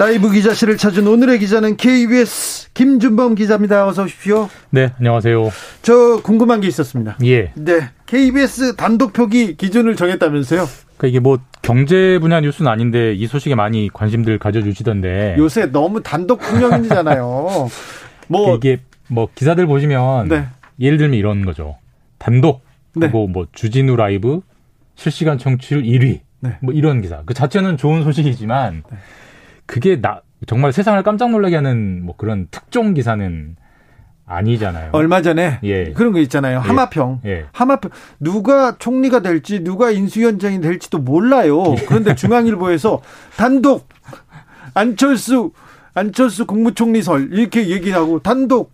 라이브 0.00 0.30
기자실을 0.30 0.78
찾은 0.78 1.06
오늘의 1.06 1.40
기자는 1.40 1.76
KBS 1.76 2.72
김준범 2.72 3.34
기자입니다. 3.34 3.86
어서 3.86 4.04
오십시오. 4.04 4.48
네, 4.70 4.92
안녕하세요. 4.96 5.50
저 5.82 6.22
궁금한 6.22 6.62
게 6.62 6.68
있었습니다. 6.68 7.18
예. 7.22 7.52
네. 7.54 7.90
KBS 8.06 8.76
단독 8.76 9.12
표기 9.12 9.58
기준을 9.58 9.96
정했다면서요? 9.96 10.64
그러니까 10.96 11.06
이게 11.06 11.20
뭐 11.20 11.38
경제 11.60 12.18
분야 12.18 12.40
뉴스는 12.40 12.70
아닌데 12.70 13.12
이 13.12 13.26
소식에 13.26 13.54
많이 13.54 13.90
관심들 13.92 14.38
가져주시던데 14.38 15.34
요새 15.36 15.66
너무 15.66 16.02
단독 16.02 16.40
분명이잖아요. 16.40 17.68
뭐 18.28 18.56
이게 18.56 18.80
뭐 19.06 19.28
기사들 19.34 19.66
보시면 19.66 20.28
네. 20.28 20.46
예를 20.80 20.96
들면 20.96 21.18
이런 21.18 21.44
거죠. 21.44 21.76
단독 22.16 22.62
네. 22.94 23.00
그리고 23.00 23.26
뭐 23.26 23.48
주진우 23.52 23.96
라이브 23.96 24.40
실시간 24.94 25.36
청취율 25.36 25.82
1위 25.82 26.20
네. 26.40 26.56
뭐 26.62 26.72
이런 26.72 27.02
기사. 27.02 27.20
그 27.26 27.34
자체는 27.34 27.76
좋은 27.76 28.02
소식이지만 28.02 28.82
그게 29.70 30.00
나 30.00 30.22
정말 30.48 30.72
세상을 30.72 31.00
깜짝 31.04 31.30
놀라게 31.30 31.54
하는 31.54 32.04
뭐 32.04 32.16
그런 32.16 32.48
특종 32.50 32.92
기사는 32.92 33.54
아니잖아요. 34.26 34.90
얼마 34.92 35.22
전에 35.22 35.60
예. 35.62 35.92
그런 35.92 36.12
거 36.12 36.18
있잖아요. 36.20 36.58
하마평. 36.58 37.20
예. 37.24 37.46
하마평 37.52 37.92
누가 38.18 38.76
총리가 38.76 39.22
될지 39.22 39.62
누가 39.62 39.92
인수위원장이 39.92 40.60
될지도 40.60 40.98
몰라요. 40.98 41.62
그런데 41.86 42.16
중앙일보에서 42.16 43.00
단독 43.36 43.88
안철수 44.74 45.52
안철수 45.94 46.46
국무총리설 46.46 47.30
이렇게 47.32 47.68
얘기하고 47.68 48.20
단독 48.20 48.72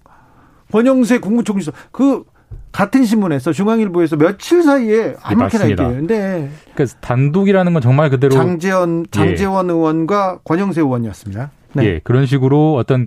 권영세 0.72 1.18
국무총리설 1.18 1.74
그 1.92 2.24
같은 2.72 3.04
신문에서 3.04 3.52
중앙일보에서 3.52 4.16
며칠 4.16 4.62
사이에 4.62 5.14
아무렇게나 5.22 5.64
맞습니다. 5.64 5.84
얘기해요. 5.84 5.94
근데 5.94 6.50
그러니까 6.74 6.98
단독이라는 7.00 7.72
건 7.72 7.80
정말 7.80 8.10
그대로 8.10 8.34
장재원 8.34 9.06
장재원 9.10 9.70
의원과 9.70 10.40
권영세 10.44 10.82
의원이었습니다. 10.82 11.50
네. 11.72 11.84
예, 11.84 12.00
그런 12.04 12.26
식으로 12.26 12.74
어떤 12.74 13.06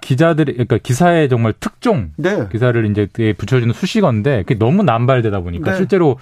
기자들이 0.00 0.52
그러니까 0.52 0.78
기사의 0.78 1.28
정말 1.28 1.52
특종 1.60 2.12
네. 2.16 2.48
기사를 2.50 2.90
이제 2.90 3.06
붙여주는 3.36 3.72
수식어인데 3.74 4.44
그게 4.44 4.58
너무 4.58 4.82
남발되다 4.82 5.40
보니까 5.40 5.72
네. 5.72 5.76
실제로 5.76 6.18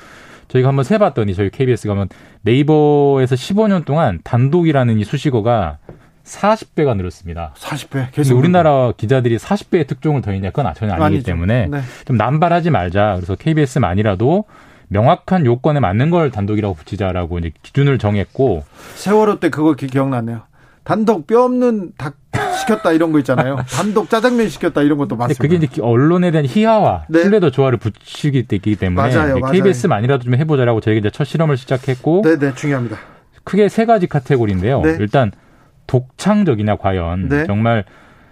저희가 0.48 0.68
한번 0.68 0.84
세봤더니 0.84 1.34
저희 1.34 1.50
KBS가 1.50 1.92
한번 1.92 2.08
네이버에서 2.42 3.34
15년 3.36 3.84
동안 3.84 4.18
단독이라는 4.24 4.98
이 4.98 5.04
수식어가 5.04 5.78
40배가 6.28 6.96
늘었습니다. 6.96 7.54
40배 7.58 7.90
근데 7.90 8.08
계속 8.12 8.36
우리나라 8.38 8.92
기자들이 8.96 9.38
40배의 9.38 9.86
특종을 9.86 10.22
더했냐 10.22 10.50
그건 10.50 10.72
전혀 10.74 10.92
아니기 10.92 11.04
아니죠. 11.04 11.24
때문에 11.26 11.66
네. 11.68 11.80
좀 12.04 12.16
남발하지 12.16 12.70
말자. 12.70 13.14
그래서 13.16 13.34
KBS만이라도 13.34 14.44
명확한 14.88 15.44
요건에 15.46 15.80
맞는 15.80 16.10
걸 16.10 16.30
단독이라고 16.30 16.74
붙이자라고 16.74 17.38
이제 17.38 17.50
기준을 17.62 17.98
정했고 17.98 18.64
세월호 18.94 19.40
때 19.40 19.48
그거 19.50 19.74
기- 19.74 19.86
기억나네요. 19.86 20.42
단독 20.84 21.26
뼈 21.26 21.42
없는 21.44 21.92
닭 21.98 22.14
시켰다 22.60 22.92
이런 22.92 23.12
거 23.12 23.18
있잖아요. 23.18 23.56
단독 23.70 24.08
짜장면 24.08 24.48
시켰다 24.48 24.80
이런 24.82 24.96
것도 24.96 25.16
맞습니다. 25.16 25.42
그게 25.42 25.56
이제 25.56 25.68
언론에 25.82 26.30
대한 26.30 26.46
희화화, 26.46 27.04
네. 27.10 27.20
신뢰도 27.22 27.50
조화를 27.50 27.78
붙이기 27.78 28.44
때문에 28.76 29.14
맞아요. 29.14 29.36
KBS만이라도 29.50 30.24
좀 30.24 30.34
해보자라고 30.36 30.80
저희가 30.80 30.98
이제 31.00 31.10
첫 31.10 31.24
실험을 31.24 31.58
시작했고 31.58 32.22
네, 32.24 32.38
네, 32.38 32.54
중요합니다. 32.54 32.96
크게 33.44 33.68
세 33.68 33.84
가지 33.84 34.06
카테고리인데요. 34.06 34.80
네. 34.80 34.96
일단 35.00 35.30
독창적이냐 35.88 36.76
과연 36.76 37.28
네. 37.28 37.44
정말 37.46 37.84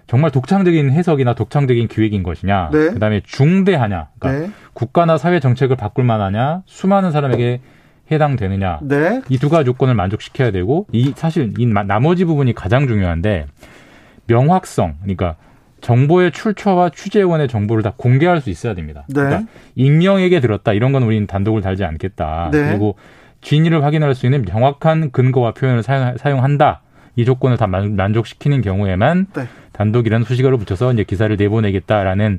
정말 0.07 0.31
독창적인 0.31 0.93
해석이나 0.93 1.35
독창적인 1.35 1.89
기획인 1.89 2.23
것이냐. 2.23 2.71
네. 2.73 2.91
그다음에 2.91 3.23
중대하냐. 3.25 4.11
그러니까 4.21 4.47
네, 4.47 4.53
국가나 4.73 5.19
사회 5.19 5.41
정책을 5.41 5.75
바꿀 5.75 6.05
만하냐. 6.05 6.63
수많은 6.67 7.11
사람에게 7.11 7.61
해당되느냐. 8.13 8.79
네, 8.83 9.21
이두 9.29 9.49
가지 9.49 9.65
조건을 9.65 9.95
만족시켜야 9.95 10.53
되고 10.53 10.87
이 10.93 11.13
사실 11.17 11.55
이 11.59 11.67
마- 11.67 11.83
나머지 11.83 12.25
부분이 12.25 12.55
가장 12.55 12.87
중요한데 12.87 13.47
명확성 14.29 14.99
그러니까 15.03 15.35
정보의 15.81 16.31
출처와 16.31 16.91
취재원의 16.91 17.49
정보를 17.49 17.83
다 17.83 17.95
공개할 17.97 18.41
수 18.41 18.51
있어야 18.51 18.75
됩니다. 18.75 19.05
네. 19.09 19.15
그러니까 19.15 19.43
익명에게 19.75 20.39
들었다 20.41 20.73
이런 20.73 20.93
건 20.93 21.03
우리는 21.03 21.27
단독을 21.27 21.63
달지 21.63 21.85
않겠다. 21.85 22.51
네. 22.53 22.69
그리고 22.71 22.97
진위를 23.41 23.83
확인할 23.85 24.15
수 24.15 24.27
있는 24.27 24.43
명확한 24.43 25.11
근거와 25.11 25.53
표현을 25.53 25.83
사용, 25.83 26.17
사용한다. 26.17 26.83
이 27.17 27.25
조건을 27.25 27.57
다 27.57 27.67
만- 27.67 27.97
만족시키는 27.97 28.61
경우에만 28.61 29.27
네. 29.35 29.49
단독이라는 29.73 30.25
수식어를 30.25 30.59
붙여서 30.59 30.93
이제 30.93 31.05
기사를 31.05 31.35
내보내겠다라는 31.37 32.39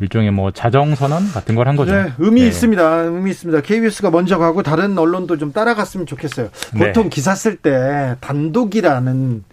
일종의 0.00 0.30
뭐 0.30 0.50
자정 0.50 0.94
선언 0.94 1.30
같은 1.32 1.54
걸 1.54 1.68
한 1.68 1.76
거죠. 1.76 1.92
네, 1.92 2.12
의미 2.18 2.42
네. 2.42 2.46
있습니다. 2.48 2.82
의미 3.02 3.30
있습니다. 3.30 3.60
KBS가 3.62 4.10
먼저 4.10 4.38
가고 4.38 4.62
다른 4.62 4.96
언론도 4.96 5.36
좀 5.36 5.52
따라갔으면 5.52 6.06
좋겠어요. 6.06 6.48
네. 6.74 6.86
보통 6.86 7.08
기사 7.10 7.34
쓸 7.34 7.56
때 7.56 8.16
단독이라는 8.20 9.44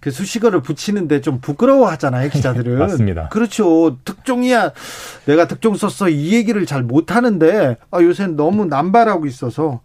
그 0.00 0.10
수식어를 0.10 0.60
붙이는데 0.60 1.22
좀 1.22 1.40
부끄러워하잖아요, 1.40 2.28
기자들은. 2.30 2.76
맞습니다. 2.78 3.28
그렇죠. 3.30 3.96
특종이야. 4.04 4.72
내가 5.26 5.48
특종 5.48 5.74
썼어. 5.76 6.10
이 6.10 6.34
얘기를 6.34 6.64
잘 6.66 6.82
못하는데 6.82 7.76
아, 7.90 8.02
요새는 8.02 8.36
너무 8.36 8.66
남발하고 8.66 9.26
있어서 9.26 9.80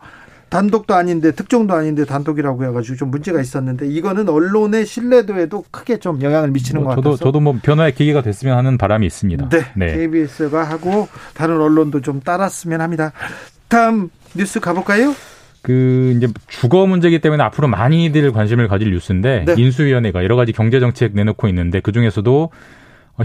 단독도 0.49 0.95
아닌데 0.95 1.31
특종도 1.31 1.73
아닌데 1.73 2.05
단독이라고 2.05 2.65
해가지고 2.65 2.97
좀 2.97 3.11
문제가 3.11 3.39
있었는데 3.41 3.87
이거는 3.87 4.27
언론의 4.29 4.85
신뢰도에도 4.85 5.65
크게 5.71 5.97
좀 5.97 6.21
영향을 6.21 6.49
미치는 6.51 6.81
뭐 6.81 6.89
것 6.89 6.95
저도 6.95 7.09
같아서. 7.11 7.25
저도 7.25 7.39
뭐 7.39 7.57
변화의 7.61 7.93
계기가 7.93 8.21
됐으면 8.21 8.57
하는 8.57 8.77
바람이 8.77 9.05
있습니다. 9.05 9.49
네, 9.75 9.93
KBS가 9.93 10.63
하고 10.63 11.07
다른 11.35 11.61
언론도 11.61 12.01
좀 12.01 12.19
따랐으면 12.21 12.81
합니다. 12.81 13.11
다음 13.67 14.09
뉴스 14.35 14.59
가볼까요? 14.59 15.13
그 15.61 16.13
이제 16.17 16.27
주거 16.47 16.87
문제이기 16.87 17.19
때문에 17.19 17.43
앞으로 17.43 17.67
많이들 17.67 18.31
관심을 18.31 18.67
가질 18.67 18.91
뉴스인데 18.91 19.43
네. 19.45 19.55
인수위원회가 19.57 20.23
여러 20.23 20.35
가지 20.35 20.51
경제 20.53 20.79
정책 20.79 21.13
내놓고 21.13 21.47
있는데 21.49 21.79
그 21.81 21.91
중에서도 21.91 22.49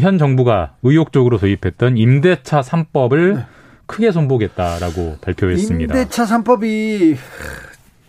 현 0.00 0.18
정부가 0.18 0.74
의욕적으로 0.82 1.38
도입했던 1.38 1.96
임대차 1.96 2.60
3법을 2.62 3.36
네. 3.36 3.46
크게 3.86 4.12
손보겠다라고 4.12 5.18
발표했습니다. 5.20 5.94
임대차 5.94 6.24
3법이 6.24 7.16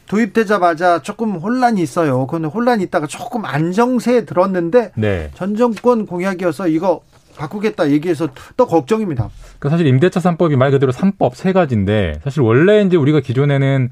도입되자마자 0.07 1.01
조금 1.01 1.35
혼란이 1.35 1.81
있어요. 1.81 2.27
그런데 2.27 2.47
혼란이 2.47 2.83
있다가 2.83 3.07
조금 3.07 3.45
안정세에 3.45 4.25
들었는데 4.25 4.91
네. 4.95 5.31
전 5.33 5.55
정권 5.55 6.05
공약이어서 6.05 6.67
이거 6.67 7.01
바꾸겠다 7.37 7.89
얘기해서 7.91 8.29
또 8.55 8.65
걱정입니다. 8.65 9.29
그 9.59 9.69
사실 9.69 9.87
임대차 9.87 10.19
3법이 10.19 10.55
말 10.55 10.71
그대로 10.71 10.91
3법 10.91 11.35
세 11.35 11.53
가지인데 11.53 12.19
사실 12.23 12.41
원래 12.41 12.81
이제 12.81 12.97
우리가 12.97 13.19
기존에는 13.19 13.89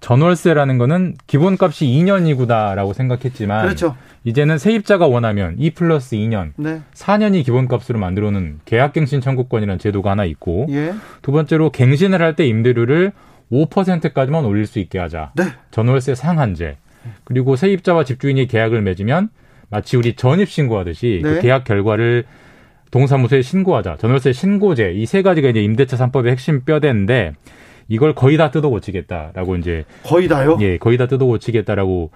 전월세라는 0.00 0.78
거는 0.78 1.14
기본값이 1.26 1.86
2년이구다라고 1.86 2.92
생각했지만 2.94 3.62
그렇죠. 3.64 3.96
이제는 4.24 4.58
세입자가 4.58 5.06
원하면 5.06 5.54
2 5.58 5.70
플러스 5.70 6.16
2년 6.16 6.52
네. 6.56 6.80
4년이 6.94 7.44
기본값으로 7.44 7.98
만들어놓은 7.98 8.60
계약갱신 8.64 9.20
청구권이라는 9.20 9.78
제도가 9.78 10.10
하나 10.10 10.24
있고 10.24 10.66
예. 10.70 10.92
두 11.22 11.32
번째로 11.32 11.70
갱신을 11.70 12.20
할 12.20 12.34
때 12.36 12.46
임대료를 12.46 13.12
5%까지만 13.52 14.44
올릴 14.44 14.66
수 14.66 14.78
있게 14.80 14.98
하자. 14.98 15.30
네. 15.36 15.44
전월세 15.70 16.14
상한제. 16.16 16.76
그리고 17.24 17.54
세입자와 17.54 18.02
집주인이 18.04 18.46
계약을 18.48 18.82
맺으면 18.82 19.28
마치 19.70 19.96
우리 19.96 20.14
전입 20.16 20.48
신고하듯이 20.48 21.20
네. 21.22 21.34
그 21.34 21.40
계약 21.40 21.62
결과를 21.64 22.24
동사무소에 22.90 23.42
신고하자. 23.42 23.96
전월세 23.98 24.32
신고제. 24.32 24.92
이 24.94 25.06
세 25.06 25.22
가지가 25.22 25.48
이제 25.50 25.62
임대차 25.62 25.96
3법의 25.96 26.28
핵심 26.30 26.62
뼈대인데 26.64 27.32
이걸 27.88 28.14
거의 28.14 28.36
다 28.36 28.50
뜯어 28.50 28.68
고치겠다라고 28.68 29.56
이제 29.56 29.84
거의 30.02 30.28
다요. 30.28 30.58
예, 30.60 30.78
거의 30.78 30.96
다 30.98 31.06
뜯어 31.06 31.24
고치겠다라고 31.26 32.10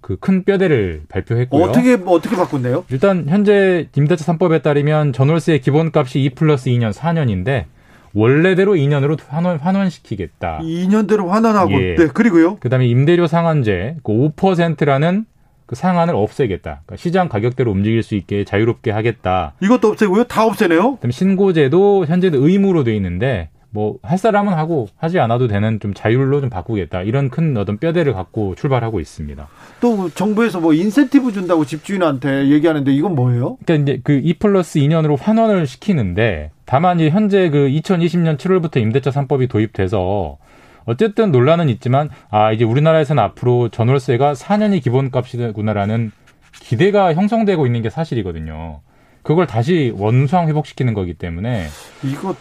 그 0.00 0.16
큰 0.18 0.44
뼈대를 0.44 1.02
발표했고요. 1.08 1.62
어떻게 1.62 1.98
어떻게 2.06 2.34
바꾼대요? 2.36 2.84
일단 2.90 3.26
현재 3.28 3.88
임대차 3.94 4.32
3법에 4.32 4.62
따르면 4.62 5.12
전월세의 5.12 5.60
기본값이 5.60 6.20
2 6.22 6.30
플러스 6.30 6.70
2년 6.70 6.92
4년인데 6.92 7.66
원래대로 8.12 8.74
2년으로 8.74 9.18
환원, 9.28 9.58
환원시키겠다. 9.58 10.60
2년대로 10.62 11.28
환원하고 11.28 11.72
예. 11.72 11.94
네 11.96 12.06
그리고요. 12.08 12.56
그다음에 12.56 12.86
임대료 12.88 13.26
상한제 13.26 13.96
그 14.02 14.12
5%라는 14.12 15.26
그 15.66 15.76
상한을 15.76 16.16
없애겠다. 16.16 16.80
그러니까 16.84 16.96
시장 16.96 17.28
가격대로 17.28 17.70
움직일 17.70 18.02
수 18.02 18.16
있게 18.16 18.44
자유롭게 18.44 18.90
하겠다. 18.90 19.52
이것도 19.62 19.88
없애고요. 19.88 20.24
다 20.24 20.44
없애네요. 20.44 20.96
그다음에 20.96 21.12
신고제도 21.12 22.06
현재는 22.06 22.42
의무로 22.42 22.82
돼 22.82 22.96
있는데 22.96 23.50
뭐 23.70 23.98
할 24.02 24.18
사람은 24.18 24.52
하고 24.54 24.88
하지 24.96 25.18
않아도 25.20 25.46
되는 25.46 25.78
좀 25.78 25.94
자율로 25.94 26.40
좀 26.40 26.50
바꾸겠다 26.50 27.02
이런 27.02 27.30
큰 27.30 27.56
어떤 27.56 27.78
뼈대를 27.78 28.12
갖고 28.12 28.54
출발하고 28.54 29.00
있습니다. 29.00 29.48
또 29.80 30.08
정부에서 30.10 30.60
뭐 30.60 30.72
인센티브 30.72 31.32
준다고 31.32 31.64
집주인한테 31.64 32.48
얘기하는데 32.48 32.90
이건 32.92 33.14
뭐예요? 33.14 33.56
그러니까 33.64 33.92
이제 33.92 34.02
그2 34.02 34.38
플러스 34.38 34.78
2년으로 34.80 35.18
환원을 35.18 35.66
시키는데 35.66 36.50
다만 36.64 36.98
이제 36.98 37.10
현재 37.10 37.50
그 37.50 37.68
2020년 37.68 38.36
7월부터 38.36 38.78
임대차 38.78 39.10
3법이 39.10 39.48
도입돼서 39.48 40.38
어쨌든 40.84 41.30
논란은 41.30 41.68
있지만 41.68 42.08
아 42.30 42.52
이제 42.52 42.64
우리나라에서는 42.64 43.22
앞으로 43.22 43.68
전월세가 43.68 44.32
4년이 44.32 44.82
기본값이구나라는 44.82 46.10
기대가 46.52 47.14
형성되고 47.14 47.66
있는 47.66 47.82
게 47.82 47.90
사실이거든요. 47.90 48.80
그걸 49.22 49.46
다시 49.46 49.92
원상 49.96 50.48
회복시키는 50.48 50.94
거기 50.94 51.14
때문에 51.14 51.66
이거 52.02 52.34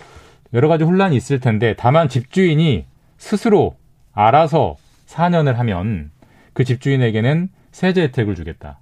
여러 0.54 0.68
가지 0.68 0.84
혼란이 0.84 1.16
있을 1.16 1.40
텐데 1.40 1.76
다만 1.78 2.10
집주인이 2.10 2.86
스스로 3.18 3.76
알아서 4.14 4.78
4년을 5.08 5.54
하면 5.54 6.12
그 6.54 6.64
집주인에게는 6.64 7.50
세제 7.72 8.02
혜택을 8.04 8.36
주겠다. 8.36 8.80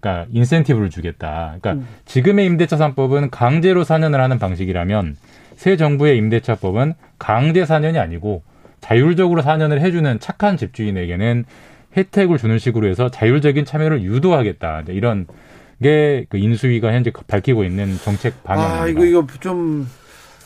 그러니까 0.00 0.26
인센티브를 0.30 0.90
주겠다. 0.90 1.56
그러니까 1.60 1.72
음. 1.72 1.88
지금의 2.04 2.46
임대차 2.46 2.76
3법은 2.76 3.30
강제로 3.30 3.82
4년을 3.84 4.18
하는 4.18 4.38
방식이라면 4.38 5.16
새 5.56 5.76
정부의 5.76 6.18
임대차법은 6.18 6.94
강제 7.18 7.64
4년이 7.64 7.98
아니고 7.98 8.42
자율적으로 8.80 9.42
4년을 9.42 9.80
해주는 9.80 10.20
착한 10.20 10.56
집주인에게는 10.56 11.44
혜택을 11.96 12.36
주는 12.36 12.58
식으로 12.58 12.88
해서 12.88 13.08
자율적인 13.08 13.64
참여를 13.64 14.02
유도하겠다. 14.02 14.84
이런 14.88 15.26
게 15.82 16.26
그 16.28 16.38
인수위가 16.38 16.92
현재 16.92 17.10
밝히고 17.26 17.64
있는 17.64 17.96
정책 17.98 18.42
방향입니다. 18.44 18.82
아, 18.82 18.88
이거 18.88 19.04
이거 19.04 19.26
좀 19.40 19.88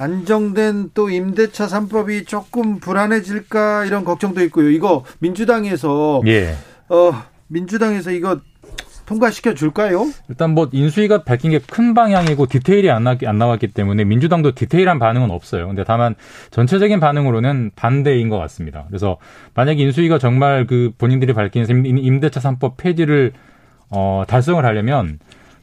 안정된 0.00 0.90
또 0.94 1.10
임대차 1.10 1.66
3법이 1.66 2.26
조금 2.26 2.80
불안해질까 2.80 3.84
이런 3.84 4.04
걱정도 4.04 4.42
있고요. 4.44 4.70
이거 4.70 5.04
민주당에서 5.18 6.22
예. 6.26 6.54
어 6.88 7.12
민주당에서 7.48 8.10
이거 8.10 8.40
통과시켜 9.04 9.54
줄까요? 9.54 10.06
일단 10.28 10.50
뭐 10.50 10.68
인수위가 10.72 11.24
밝힌 11.24 11.50
게 11.50 11.58
큰 11.58 11.94
방향이고 11.94 12.46
디테일이 12.46 12.90
안, 12.90 13.02
나, 13.04 13.16
안 13.26 13.38
나왔기 13.38 13.68
때문에 13.68 14.04
민주당도 14.04 14.54
디테일한 14.54 15.00
반응은 15.00 15.30
없어요. 15.32 15.66
근데 15.66 15.82
다만 15.84 16.14
전체적인 16.52 17.00
반응으로는 17.00 17.72
반대인 17.74 18.28
것 18.28 18.38
같습니다. 18.38 18.84
그래서 18.88 19.18
만약에 19.54 19.82
인수위가 19.82 20.18
정말 20.18 20.66
그 20.66 20.92
본인들이 20.96 21.32
밝힌 21.34 21.66
임대차 21.84 22.40
3법 22.40 22.76
폐지를 22.76 23.32
어, 23.90 24.22
달성을 24.28 24.64
하려면 24.64 25.18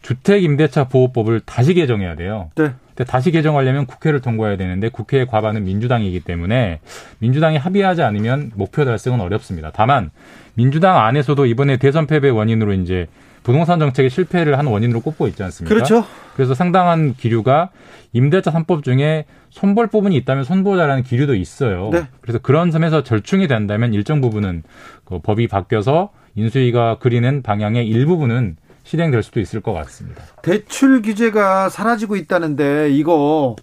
주택 0.08 0.42
임대차 0.42 0.88
보호법을 0.88 1.42
다시 1.42 1.74
개정해야 1.74 2.16
돼요. 2.16 2.50
네. 2.56 2.72
근데 2.96 3.04
다시 3.04 3.30
개정하려면 3.30 3.86
국회를 3.86 4.22
통과해야 4.22 4.56
되는데 4.56 4.88
국회의 4.88 5.28
과반은 5.28 5.66
민주당이기 5.66 6.22
때문에 6.22 6.80
민주당이 7.20 7.58
합의하지 7.58 8.04
않으면 8.04 8.54
목표 8.56 8.86
달성은 8.86 9.20
어렵습니다. 9.20 9.72
다만 9.74 10.12
민주당 10.54 10.98
안에서도 10.98 11.46
이번에 11.46 11.76
대선 11.76 12.08
패배 12.08 12.30
원인으로 12.30 12.72
이제 12.72 13.08
부동산 13.44 13.80
정책의 13.80 14.10
실패를 14.10 14.58
한 14.58 14.68
원인으로 14.68 15.02
꼽고 15.02 15.28
있지 15.28 15.44
않습니까? 15.44 15.76
그렇죠. 15.76 16.06
그래서 16.36 16.54
상당한 16.54 17.14
기류가 17.14 17.72
임대차 18.14 18.52
3법 18.54 18.86
중에 18.86 19.26
손볼 19.50 19.88
부분이 19.88 20.16
있다면 20.16 20.46
손보자라는 20.46 21.04
기류도 21.04 21.36
있어요. 21.36 21.90
네. 21.92 22.08
그래서 22.22 22.40
그런 22.40 22.72
점에서 22.72 23.04
절충이 23.04 23.50
된다면 23.50 23.94
일정 23.94 24.22
부분은 24.22 24.64
그 25.04 25.20
법이 25.20 25.50
바뀌어서 25.50 26.12
인수위가 26.36 27.00
그리는 27.00 27.42
방향의 27.42 27.86
일부분은 27.90 28.56
실행될 28.88 29.22
수도 29.22 29.42
있을 29.42 29.60
것 29.60 29.74
같습니다. 29.74 30.24
대출 30.42 31.02
규제가 31.02 31.68
사라지고 31.68 32.16
있다는데 32.16 32.90
이거 32.92 33.58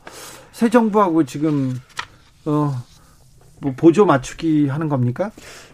새 0.52 0.68
정부하고 0.68 1.24
지금 1.24 1.74
어, 2.44 2.74
뭐 3.60 3.72
보조 3.74 4.04
맞추기 4.04 4.68
하는 4.68 4.90
겁니까? 4.90 5.30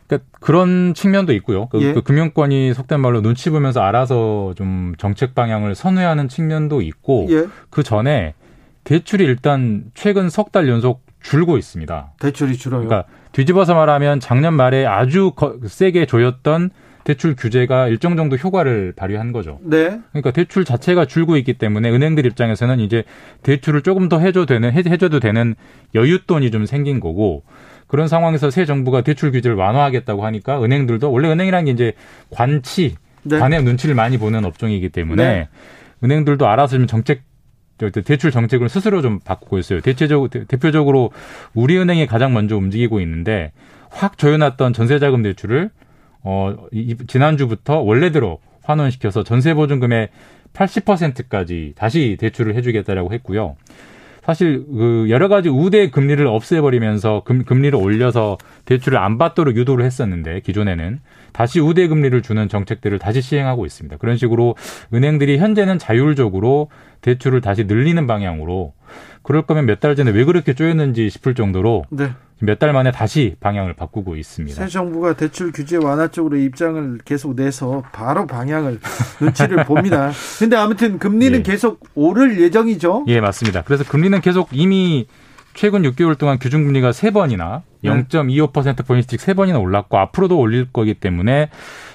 그러니까 0.06 0.28
그런 0.40 0.94
측면도 0.94 1.32
있고요. 1.34 1.66
그, 1.68 1.82
예. 1.82 1.92
그 1.92 2.02
금융권이 2.02 2.74
속된 2.74 3.00
말로 3.00 3.22
눈치 3.22 3.50
보면서 3.50 3.80
알아서 3.80 4.54
좀 4.56 4.94
정책 4.98 5.34
방향을 5.34 5.74
선회하는 5.74 6.28
측면도 6.28 6.80
있고 6.82 7.26
예. 7.30 7.46
그 7.70 7.82
전에 7.82 8.34
대출이 8.84 9.24
일단 9.24 9.84
최근 9.94 10.30
석 10.30 10.52
달 10.52 10.68
연속 10.68 11.02
줄고 11.22 11.58
있습니다. 11.58 12.12
대출이 12.20 12.56
줄어요. 12.56 12.86
그러니까 12.86 13.08
뒤집어서 13.32 13.74
말하면 13.74 14.20
작년 14.20 14.54
말에 14.54 14.86
아주 14.86 15.32
거, 15.34 15.56
세게 15.66 16.06
조였던 16.06 16.70
대출 17.04 17.34
규제가 17.34 17.88
일정 17.88 18.16
정도 18.16 18.36
효과를 18.36 18.92
발휘한 18.96 19.32
거죠. 19.32 19.58
네. 19.62 20.00
그러니까 20.10 20.30
대출 20.30 20.64
자체가 20.64 21.06
줄고 21.06 21.36
있기 21.36 21.54
때문에 21.54 21.90
은행들 21.90 22.26
입장에서는 22.26 22.80
이제 22.80 23.04
대출을 23.42 23.82
조금 23.82 24.08
더 24.08 24.18
해줘 24.18 24.46
되는 24.46 24.72
해줘도 24.72 25.20
되는 25.20 25.54
여윳돈이 25.94 26.52
좀 26.52 26.66
생긴 26.66 27.00
거고 27.00 27.42
그런 27.86 28.06
상황에서 28.06 28.50
새 28.50 28.64
정부가 28.64 29.00
대출 29.00 29.32
규제를 29.32 29.56
완화하겠다고 29.56 30.24
하니까 30.24 30.62
은행들도 30.62 31.10
원래 31.10 31.28
은행이라는 31.28 31.64
게 31.64 31.70
이제 31.72 31.92
관치 32.30 32.96
네. 33.22 33.38
관의 33.38 33.62
눈치를 33.64 33.94
많이 33.94 34.18
보는 34.18 34.44
업종이기 34.44 34.90
때문에 34.90 35.24
네. 35.24 35.48
은행들도 36.04 36.46
알아서 36.46 36.76
좀 36.76 36.86
정책 36.86 37.22
대출 38.04 38.30
정책을 38.30 38.68
스스로 38.68 39.00
좀 39.00 39.20
바꾸고 39.20 39.58
있어요. 39.58 39.80
대체적으로 39.80 40.28
대표적으로 40.28 41.12
우리은행이 41.54 42.06
가장 42.06 42.34
먼저 42.34 42.56
움직이고 42.56 43.00
있는데 43.00 43.52
확 43.88 44.18
조여놨던 44.18 44.74
전세자금 44.74 45.22
대출을 45.22 45.70
어, 46.22 46.54
이, 46.72 46.96
지난주부터 47.06 47.80
원래대로 47.80 48.40
환원시켜서 48.62 49.24
전세보증금의 49.24 50.08
80%까지 50.52 51.72
다시 51.76 52.16
대출을 52.18 52.54
해주겠다라고 52.56 53.12
했고요. 53.14 53.56
사실 54.22 54.64
그 54.66 55.06
여러 55.08 55.28
가지 55.28 55.48
우대 55.48 55.90
금리를 55.90 56.24
없애버리면서 56.26 57.22
금, 57.24 57.44
금리를 57.44 57.74
올려서 57.74 58.38
대출을 58.64 58.98
안 58.98 59.18
받도록 59.18 59.56
유도를 59.56 59.84
했었는데 59.84 60.40
기존에는 60.40 61.00
다시 61.32 61.58
우대 61.58 61.88
금리를 61.88 62.20
주는 62.22 62.48
정책들을 62.48 62.98
다시 62.98 63.22
시행하고 63.22 63.64
있습니다. 63.64 63.96
그런 63.96 64.16
식으로 64.16 64.56
은행들이 64.92 65.38
현재는 65.38 65.78
자율적으로 65.78 66.68
대출을 67.00 67.40
다시 67.40 67.64
늘리는 67.64 68.06
방향으로 68.06 68.74
그럴 69.22 69.42
거면 69.42 69.66
몇 69.66 69.80
달 69.80 69.96
전에 69.96 70.10
왜 70.10 70.24
그렇게 70.24 70.54
쪼였는지 70.54 71.10
싶을 71.10 71.34
정도로 71.34 71.84
네. 71.90 72.12
몇달 72.42 72.72
만에 72.72 72.90
다시 72.90 73.36
방향을 73.40 73.74
바꾸고 73.74 74.16
있습니다. 74.16 74.56
새 74.62 74.66
정부가 74.66 75.12
대출 75.14 75.52
규제 75.52 75.76
완화 75.76 76.08
쪽으로 76.08 76.38
입장을 76.38 76.98
계속 77.04 77.34
내서 77.36 77.82
바로 77.92 78.26
방향을 78.26 78.80
눈치를 79.20 79.64
봅니다. 79.64 80.10
근데 80.38 80.56
아무튼 80.56 80.98
금리는 80.98 81.38
예. 81.38 81.42
계속 81.42 81.80
오를 81.94 82.40
예정이죠? 82.40 83.04
예, 83.08 83.20
맞습니다. 83.20 83.62
그래서 83.62 83.84
금리는 83.84 84.18
계속 84.22 84.48
이미 84.52 85.06
최근 85.52 85.82
6개월 85.82 86.16
동안 86.16 86.38
기준금리가 86.38 86.92
3번이나 86.92 87.62
0.25%포인트씩 87.84 89.20
3번이나 89.20 89.60
올랐고 89.60 89.98
앞으로도 89.98 90.38
올릴 90.38 90.68
거기 90.72 90.94
때문에 90.94 91.50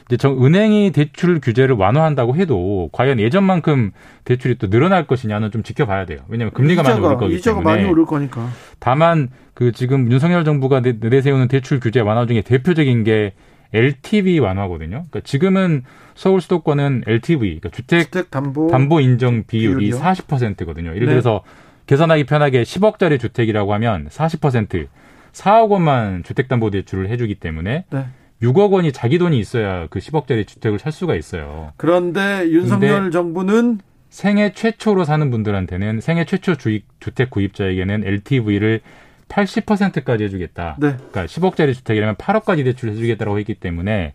이제 0.08 0.18
저 0.18 0.30
은행이 0.32 0.92
대출 0.92 1.40
규제를 1.42 1.76
완화한다고 1.76 2.36
해도 2.36 2.90
과연 2.92 3.20
예전만큼 3.20 3.92
대출이 4.24 4.58
또 4.60 4.70
늘어날 4.70 5.08
것이냐는 5.08 5.50
좀 5.52 5.64
지켜봐야 5.64 6.06
돼요. 6.06 6.20
왜냐하면 6.28 6.54
금리가 6.54 6.84
이자가, 6.84 7.00
많이 7.00 7.06
오를 7.06 7.18
거기 7.18 7.36
이자가 7.36 7.60
때문에. 7.60 7.76
많이 7.76 7.90
오를 7.92 8.06
거니까. 8.06 8.48
다만 8.80 9.30
그 9.56 9.72
지금 9.72 10.12
윤석열 10.12 10.46
정부가 10.46 10.82
내세우는 10.82 11.48
대출 11.48 11.80
규제 11.80 12.02
완화 12.02 12.28
중에 12.28 12.42
대표적인 12.42 13.04
게 13.04 13.34
LTV 13.74 14.40
완화거든요. 14.40 15.06
그러니까 15.10 15.22
지금은 15.22 15.84
서울 16.14 16.40
수도권은 16.40 17.04
LTV, 17.08 17.60
그러니까 17.60 17.70
주택, 17.70 18.04
주택 18.04 18.32
담보, 18.32 18.68
담보 18.70 19.02
인정 19.02 19.44
비율이 19.48 19.88
비율이요? 19.88 19.98
40%거든요. 20.00 20.90
예를 20.92 21.08
네. 21.08 21.14
들어서 21.14 21.42
계산하기 21.88 22.26
편하게 22.26 22.64
10억짜리 22.64 23.20
주택이라고 23.20 23.74
하면 23.74 24.08
40% 24.10 24.88
4억 25.34 25.70
원만 25.70 26.24
주택담보대출을 26.24 27.10
해주기 27.10 27.36
때문에 27.36 27.86
네. 27.90 28.06
6억 28.42 28.72
원이 28.72 28.92
자기 28.92 29.18
돈이 29.18 29.40
있어야 29.40 29.88
그 29.88 30.00
10억짜리 30.00 30.46
주택을 30.46 30.80
살 30.80 30.92
수가 30.92 31.16
있어요. 31.16 31.72
그런데 31.78 32.48
윤석열 32.50 33.12
정부는 33.12 33.80
생애 34.10 34.54
최초로 34.54 35.04
사는 35.04 35.30
분들한테는 35.32 36.02
생애 36.02 36.26
최초 36.26 36.56
주익, 36.56 36.86
주택 37.00 37.30
구입자에게는 37.30 38.04
LTV를 38.06 38.82
80%까지 39.28 40.24
해주겠다. 40.26 40.78
네. 40.80 40.96
그러니까 40.96 41.26
10억짜리 41.26 41.74
주택이라면 41.74 42.16
8억까지 42.16 42.64
대출 42.64 42.90
해주겠다고 42.92 43.40
했기 43.40 43.56
때문에 43.56 44.14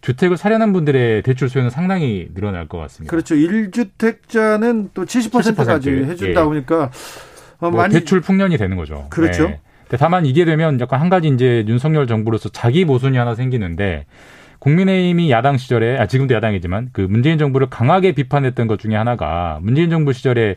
주택을 0.00 0.36
사려는 0.36 0.72
분들의 0.72 1.22
대출 1.22 1.48
수요는 1.48 1.70
상당히 1.70 2.28
늘어날 2.34 2.68
것 2.68 2.78
같습니다. 2.78 3.10
그렇죠. 3.10 3.34
1주택자는 3.34 4.90
또 4.94 5.04
70%까지 5.04 5.90
70%. 5.90 6.04
해준다 6.06 6.40
예. 6.40 6.44
보니까 6.44 6.90
어, 7.58 7.70
뭐 7.70 7.82
많이 7.82 7.94
대출 7.94 8.20
풍년이 8.20 8.56
되는 8.56 8.76
거죠. 8.76 9.06
그렇죠. 9.10 9.48
네. 9.48 9.60
다만 9.96 10.26
이게 10.26 10.44
되면 10.44 10.80
약간 10.80 11.00
한 11.00 11.08
가지 11.08 11.28
이제 11.28 11.64
윤석열 11.66 12.06
정부로서 12.06 12.48
자기 12.48 12.84
모순이 12.84 13.18
하나 13.18 13.34
생기는데 13.34 14.06
국민의힘이 14.60 15.30
야당 15.30 15.56
시절에 15.56 15.98
아 15.98 16.06
지금도 16.06 16.34
야당이지만 16.34 16.90
그 16.92 17.00
문재인 17.00 17.38
정부를 17.38 17.70
강하게 17.70 18.12
비판했던 18.12 18.66
것 18.66 18.78
중에 18.78 18.94
하나가 18.94 19.58
문재인 19.62 19.90
정부 19.90 20.12
시절에 20.12 20.56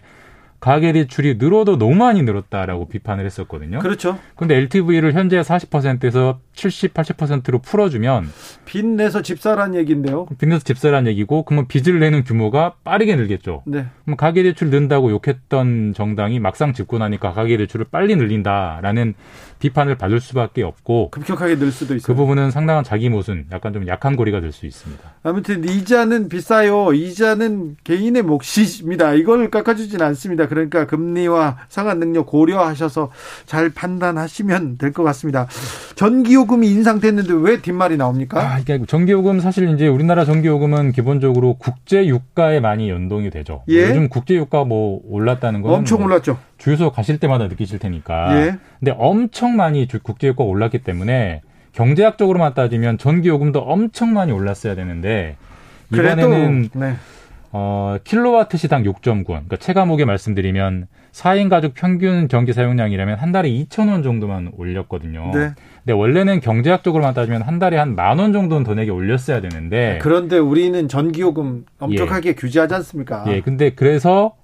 가계 0.64 0.94
대출이 0.94 1.36
늘어도 1.40 1.78
너무 1.78 1.94
많이 1.94 2.24
늘었다라고 2.24 2.88
비판을 2.88 3.26
했었거든요. 3.26 3.80
그렇죠. 3.80 4.18
근데 4.38 4.56
LTV를 4.56 5.12
현재 5.12 5.42
40%에서 5.42 6.40
70, 6.54 6.94
80%로 6.94 7.60
풀어주면 7.60 8.30
빚 8.64 8.86
내서 8.86 9.22
집 9.22 9.42
사란 9.42 9.76
얘기인데요. 9.76 10.26
빚 10.38 10.48
내서 10.48 10.64
집 10.64 10.78
사란 10.78 11.06
얘기고 11.08 11.44
그러면 11.44 11.68
빚을 11.68 12.00
내는 12.00 12.24
규모가 12.24 12.76
빠르게 12.86 13.18
늘겠죠. 13.18 13.64
네. 13.66 13.88
그럼 14.06 14.16
가계 14.16 14.44
대출 14.44 14.70
는다고 14.70 15.12
욕했던 15.12 15.96
정당이 15.98 16.40
막상 16.40 16.72
집고 16.72 16.98
나니까 16.98 17.34
가계 17.34 17.58
대출을 17.58 17.88
빨리 17.92 18.16
늘린다라는 18.16 19.16
비판을 19.64 19.96
받을 19.96 20.20
수밖에 20.20 20.62
없고 20.62 21.10
급격하게 21.12 21.58
늘 21.58 21.72
수도 21.72 21.96
있어요. 21.96 22.06
그 22.06 22.14
부분은 22.16 22.52
상당한 22.52 22.84
자기 22.84 23.08
모순, 23.08 23.46
약간 23.54 23.72
좀 23.72 23.88
약한 23.88 24.18
고리가 24.18 24.42
될 24.42 24.52
수 24.52 24.66
있습니다. 24.66 25.02
아무튼 25.24 25.64
이자는 25.64 26.28
비싸요. 26.28 26.92
이자는 26.92 27.78
개인의 27.86 28.24
몫입니다. 28.24 29.14
이걸 29.14 29.50
깎아주진 29.50 30.02
않습니다. 30.02 30.50
그러니까 30.50 30.86
금리와 30.86 31.60
상환 31.70 32.00
능력 32.00 32.26
고려하셔서 32.26 33.10
잘 33.46 33.70
판단하시면 33.70 34.78
될 34.80 34.92
것 34.92 35.04
같습니다. 35.04 35.48
전기요금이 35.96 36.70
인상됐는데 36.70 37.34
왜 37.36 37.62
뒷말이 37.62 37.96
나옵니까? 37.98 38.40
아, 38.56 38.60
이게 38.60 38.80
전기요금 38.86 39.40
사실 39.40 39.70
이제 39.70 39.88
우리나라 39.88 40.26
전기요금은 40.26 40.92
기본적으로 40.92 41.56
국제 41.58 42.06
유가에 42.06 42.60
많이 42.60 42.90
연동이 42.90 43.30
되죠. 43.30 43.64
예. 43.70 43.90
요즘 43.90 44.10
국제 44.10 44.36
유가 44.36 44.66
뭐 44.66 45.02
올랐다는 45.08 45.62
건 45.62 45.74
엄청 45.74 46.00
뭐 46.00 46.08
올랐죠. 46.08 46.38
주유소 46.64 46.92
가실 46.94 47.20
때마다 47.20 47.48
느끼실 47.50 47.78
테니까. 47.78 48.38
예. 48.40 48.56
근데 48.80 48.96
엄청 48.98 49.58
많이 49.58 49.86
국제 50.02 50.28
유가가 50.28 50.50
올랐기 50.50 50.80
때문에 50.80 51.42
경제학적으로만 51.74 52.54
따지면 52.54 52.98
전기요금도 52.98 53.60
엄청 53.60 54.14
많이 54.14 54.32
올랐어야 54.32 54.74
되는데 54.74 55.36
이번에는 55.92 56.70
네. 56.74 56.94
어, 57.52 57.98
킬로와트 58.06 58.56
시당 58.58 58.84
6.9원. 58.84 59.26
그러니까 59.26 59.58
체감오게 59.58 60.06
말씀드리면 60.06 60.88
4인 61.12 61.50
가족 61.50 61.74
평균 61.74 62.30
전기 62.30 62.54
사용량이라면 62.54 63.20
한 63.20 63.32
달에 63.34 63.50
2,000원 63.50 64.02
정도만 64.02 64.54
올렸거든요. 64.58 65.32
네. 65.34 65.52
근데 65.84 65.92
원래는 65.94 66.40
경제학적으로만 66.40 67.14
따지면 67.14 67.42
한 67.42 67.60
달에 67.60 67.78
한 67.78 67.96
만 67.96 68.20
원 68.20 68.32
정도는 68.32 68.64
더 68.64 68.74
내게 68.74 68.90
올렸어야 68.90 69.42
되는데 69.42 70.00
그런데 70.02 70.38
우리는 70.38 70.88
전기요금 70.88 71.66
엄격하게 71.80 72.36
규제하지 72.36 72.74
않습니까? 72.76 73.26
예, 73.28 73.42
근데 73.42 73.72
그래서 73.72 74.36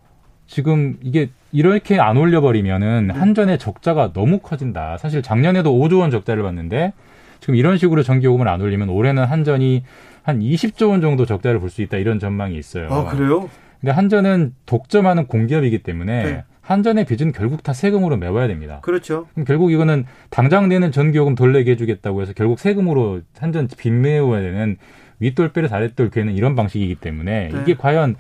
지금 0.54 0.98
이게 1.02 1.30
이렇게 1.52 2.00
안 2.00 2.18
올려버리면은 2.18 3.12
한전의 3.12 3.60
적자가 3.60 4.14
너무 4.14 4.40
커진다. 4.40 4.98
사실 4.98 5.22
작년에도 5.22 5.72
5조 5.72 6.00
원 6.00 6.10
적자를 6.10 6.42
봤는데 6.44 6.92
지금 7.40 7.56
이런 7.56 7.78
식으로 7.78 8.02
전기요금을 8.04 8.48
안 8.48 8.60
올리면 8.60 8.90
올해는 8.90 9.26
한전이 9.26 9.84
한 10.24 10.40
20조 10.40 10.90
원 10.90 11.02
정도 11.02 11.26
적자를 11.26 11.60
볼 11.60 11.70
수 11.70 11.84
있다 11.84 11.98
이런 11.98 12.20
전망이 12.20 12.58
있어요. 12.58 12.88
아, 12.92 13.06
그래요? 13.06 13.48
근데 13.80 13.92
한전은 13.92 14.56
독점하는 14.66 15.28
공기업이기 15.28 15.84
때문에 15.84 16.24
네. 16.24 16.44
한전의 16.62 17.06
빚은 17.06 17.32
결국 17.32 17.62
다 17.64 17.72
세금으로 17.74 18.18
메워야 18.18 18.48
됩니다. 18.48 18.80
그렇죠. 18.82 19.28
그럼 19.34 19.46
결국 19.46 19.72
이거는 19.72 20.06
당장 20.32 20.68
내는 20.68 20.92
전기요금 20.92 21.36
덜 21.36 21.54
내게 21.54 21.72
해주겠다고 21.72 22.22
해서 22.24 22.34
결국 22.36 22.60
세금으로 22.60 23.22
한전 23.38 23.70
빚 23.78 23.92
메워야 23.94 24.42
되는 24.42 24.78
윗돌배를 25.20 25.72
아랫돌 25.74 26.10
괴는 26.10 26.34
이런 26.34 26.56
방식이기 26.56 26.96
때문에 26.96 27.50
네. 27.54 27.62
이게 27.62 27.76
과연 27.76 28.16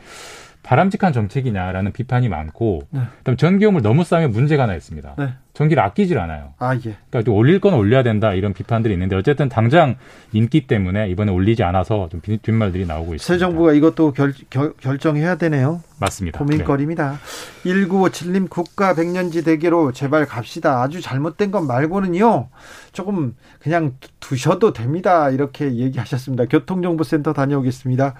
바람직한 0.62 1.13
정책이냐라는 1.13 1.94
비판이 1.94 2.30
많고 2.30 2.82
네. 2.92 3.01
그다음 3.20 3.38
전기요금을 3.38 3.82
너무 3.82 4.04
싸면 4.04 4.32
문제가 4.32 4.63
하나 4.63 4.75
있습니다. 4.75 5.16
네. 5.18 5.30
전기를 5.54 5.82
아끼질 5.84 6.18
않아요. 6.20 6.54
아, 6.60 6.75
예. 6.75 6.80
그러니까 6.80 7.24
좀 7.24 7.34
올릴 7.34 7.60
건 7.60 7.74
올려야 7.74 8.04
된다 8.04 8.34
이런 8.34 8.54
비판들이 8.54 8.94
있는데 8.94 9.16
어쨌든 9.16 9.50
당장 9.50 9.96
인기 10.32 10.68
때문에 10.68 11.10
이번에 11.10 11.32
올리지 11.32 11.63
않아서 11.63 12.08
좀 12.10 12.22
뒷- 12.22 12.42
뒷말들이 12.42 12.86
나오고 12.86 13.16
있습니다. 13.16 13.24
새 13.34 13.38
정부가 13.39 13.74
이것도 13.74 14.13
결, 14.13 14.34
결, 14.50 14.74
결정해야 14.80 15.36
되네요. 15.36 15.82
맞습니다. 16.00 16.39
네. 16.39 16.46
고민거리입니다. 16.46 17.18
1957님 17.66 18.50
국가 18.50 18.94
백년지 18.94 19.44
대계로 19.44 19.92
제발 19.92 20.25
갑시다. 20.25 20.82
아주 20.82 21.01
잘못된 21.01 21.51
것 21.51 21.62
말고는요. 21.62 22.50
조금 22.94 23.36
그냥 23.60 23.94
두셔도 24.20 24.72
됩니다. 24.72 25.30
이렇게 25.30 25.74
얘기하셨습니다. 25.75 26.46
교통정보센터 26.46 27.34
다녀오겠습니다. 27.34 28.16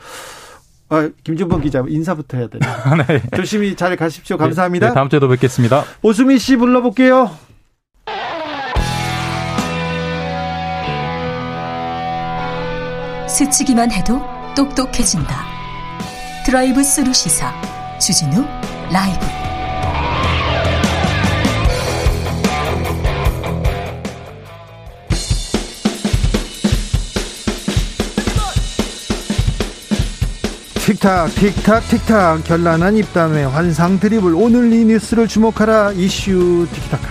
아, 0.90 1.10
김준범 1.24 1.62
기자 1.62 1.84
인사부터 1.88 2.38
해야 2.38 2.48
되네요. 2.48 2.72
네. 3.08 3.22
조심히 3.36 3.76
잘 3.76 3.96
가십시오. 3.96 4.38
감사합니다. 4.38 4.88
네, 4.88 4.94
다음 4.94 5.08
주에도 5.10 5.28
뵙겠습니다. 5.28 5.84
오수미 6.02 6.40
씨 6.40 6.58
불러볼게요. 6.58 7.32
스치기만 13.28 13.92
해도 13.92 14.20
똑똑해진다. 14.56 15.46
드라이브 16.46 16.84
스루 16.84 17.14
시사 17.14 17.54
주진우 18.00 18.44
라이브. 18.92 19.39
틱탁 30.90 31.30
틱탁 31.36 31.88
틱탁. 31.88 32.44
결란한 32.46 32.96
입담의 32.98 33.48
환상 33.48 34.00
드리블 34.00 34.34
오늘 34.34 34.74
이 34.74 34.86
뉴스를 34.86 35.28
주목하라. 35.28 35.92
이슈 35.92 36.66
틱탁. 36.74 37.00
자, 37.00 37.08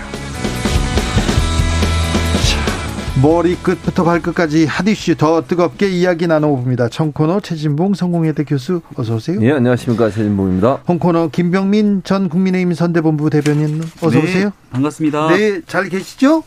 머리 3.23 3.55
끝부터 3.55 4.03
발끝까지 4.03 4.67
핫 4.67 4.89
이슈 4.89 5.15
더 5.15 5.45
뜨겁게 5.47 5.89
이야기 5.91 6.27
나눠봅니다. 6.27 6.89
청코너 6.89 7.39
최진봉 7.39 7.95
성공회대 7.95 8.43
교수 8.43 8.81
어서 8.97 9.15
오세요. 9.15 9.39
예, 9.43 9.53
안녕하십니까. 9.53 10.11
최진봉입니다. 10.11 10.81
홍코너 10.89 11.29
김병민 11.29 12.03
전 12.03 12.29
국민의힘 12.29 12.75
선대본부 12.75 13.31
대변인 13.31 13.81
어서 14.01 14.19
네, 14.19 14.25
오세요. 14.25 14.51
반갑습니다. 14.73 15.29
네잘 15.37 15.89
계시죠? 15.89 16.43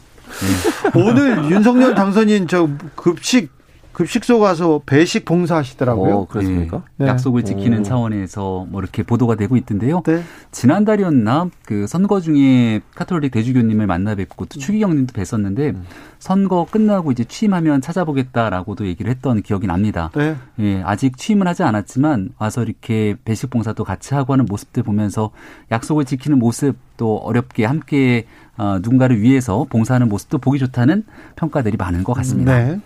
오늘 0.95 1.49
윤석열 1.49 1.95
당선인 1.95 2.49
저 2.49 2.67
급식 2.97 3.60
급식소 3.93 4.39
가서 4.39 4.81
배식 4.85 5.25
봉사하시더라고요 5.25 6.15
어, 6.15 6.27
그렇습니까? 6.27 6.83
네. 6.97 7.07
약속을 7.07 7.43
지키는 7.43 7.79
오. 7.79 7.83
차원에서 7.83 8.65
뭐 8.69 8.81
이렇게 8.81 9.03
보도가 9.03 9.35
되고 9.35 9.57
있던데요. 9.57 10.01
네. 10.05 10.23
지난달이었나 10.51 11.49
그 11.65 11.87
선거 11.87 12.19
중에 12.21 12.81
카톨릭 12.95 13.31
대주교님을 13.31 13.87
만나 13.87 14.15
뵙고 14.15 14.45
또 14.45 14.59
추기경님도 14.59 15.13
뵀었는데 15.13 15.75
선거 16.19 16.65
끝나고 16.69 17.11
이제 17.11 17.23
취임하면 17.23 17.81
찾아보겠다라고도 17.81 18.85
얘기를 18.85 19.11
했던 19.11 19.41
기억이 19.41 19.67
납니다. 19.67 20.11
네. 20.15 20.35
예, 20.59 20.81
아직 20.83 21.17
취임은 21.17 21.47
하지 21.47 21.63
않았지만 21.63 22.31
와서 22.37 22.63
이렇게 22.63 23.15
배식 23.25 23.49
봉사도 23.49 23.83
같이 23.83 24.13
하고 24.13 24.33
하는 24.33 24.45
모습들 24.45 24.83
보면서 24.83 25.31
약속을 25.71 26.05
지키는 26.05 26.39
모습 26.39 26.75
또 26.97 27.17
어렵게 27.17 27.65
함께 27.65 28.25
어, 28.57 28.77
누군가를 28.81 29.21
위해서 29.21 29.65
봉사하는 29.69 30.07
모습도 30.09 30.37
보기 30.37 30.59
좋다는 30.59 31.03
평가들이 31.35 31.77
많은 31.77 32.03
것 32.03 32.13
같습니다. 32.13 32.57
네. 32.57 32.79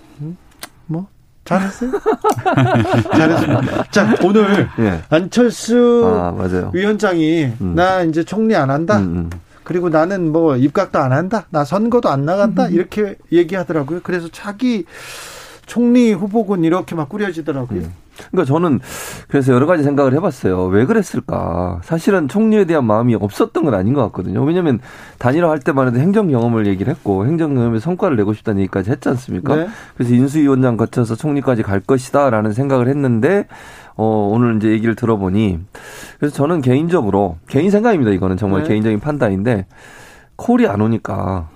음, 0.88 0.94
뭐 0.94 1.08
잘했어요. 1.46 1.92
잘했습니다. 3.13 3.84
자 3.92 4.15
오늘 4.24 4.68
예. 4.80 5.01
안철수 5.10 6.04
아, 6.20 6.32
맞아요. 6.32 6.72
위원장이 6.74 7.46
음. 7.62 7.75
나 7.75 8.01
이제 8.01 8.24
총리 8.24 8.56
안 8.56 8.70
한다. 8.70 8.98
음, 8.98 9.04
음. 9.04 9.30
그리고 9.63 9.89
나는 9.89 10.32
뭐 10.32 10.56
입각도 10.58 11.00
안 11.00 11.12
한다. 11.12 11.48
나 11.50 11.65
선거도 11.65 12.10
안 12.10 12.25
나간다. 12.25 12.68
이렇게 12.68 13.15
얘기하더라고요. 13.32 14.01
그래서 14.04 14.27
차기 14.32 14.86
총리 15.65 16.13
후보군 16.13 16.63
이렇게 16.63 16.95
막 16.95 17.10
꾸려지더라고요. 17.10 17.81
음. 17.81 17.93
그러니까 18.31 18.45
저는 18.45 18.79
그래서 19.27 19.53
여러 19.53 19.65
가지 19.65 19.84
생각을 19.84 20.13
해봤어요. 20.13 20.65
왜 20.67 20.86
그랬을까? 20.86 21.81
사실은 21.84 22.27
총리에 22.27 22.65
대한 22.65 22.86
마음이 22.86 23.15
없었던 23.15 23.65
건 23.65 23.74
아닌 23.74 23.93
것 23.93 24.03
같거든요. 24.03 24.43
왜냐하면 24.43 24.79
단일화 25.19 25.50
할 25.50 25.60
때만 25.60 25.88
해도 25.88 26.00
행정 26.00 26.29
경험을 26.29 26.67
얘기를 26.67 26.93
했고 26.93 27.25
행정 27.25 27.55
경험에 27.55 27.79
성과를 27.79 28.15
내고 28.17 28.34
싶다는 28.34 28.62
얘기까지 28.62 28.91
했지 28.91 29.10
않습니까? 29.10 29.55
네. 29.55 29.67
그래서 29.95 30.13
인수위원장 30.13 30.77
거쳐서 30.77 31.15
총리까지 31.15 31.63
갈 31.63 31.79
것이다라는 31.79 32.53
생각을 32.53 32.88
했는데 32.88 33.48
어, 33.95 34.29
오늘 34.31 34.57
이제 34.57 34.69
얘기를 34.69 34.95
들어보니 34.95 35.60
그래서 36.19 36.36
저는 36.36 36.62
개인적으로 36.62 37.38
개인 37.48 37.69
생각입니다. 37.72 38.12
이거는 38.12 38.38
정말 38.38 38.63
네. 38.63 38.69
개인적인 38.69 39.00
판단인데 39.00 39.65
콜이 40.38 40.67
안 40.67 40.81
오니까 40.81 41.50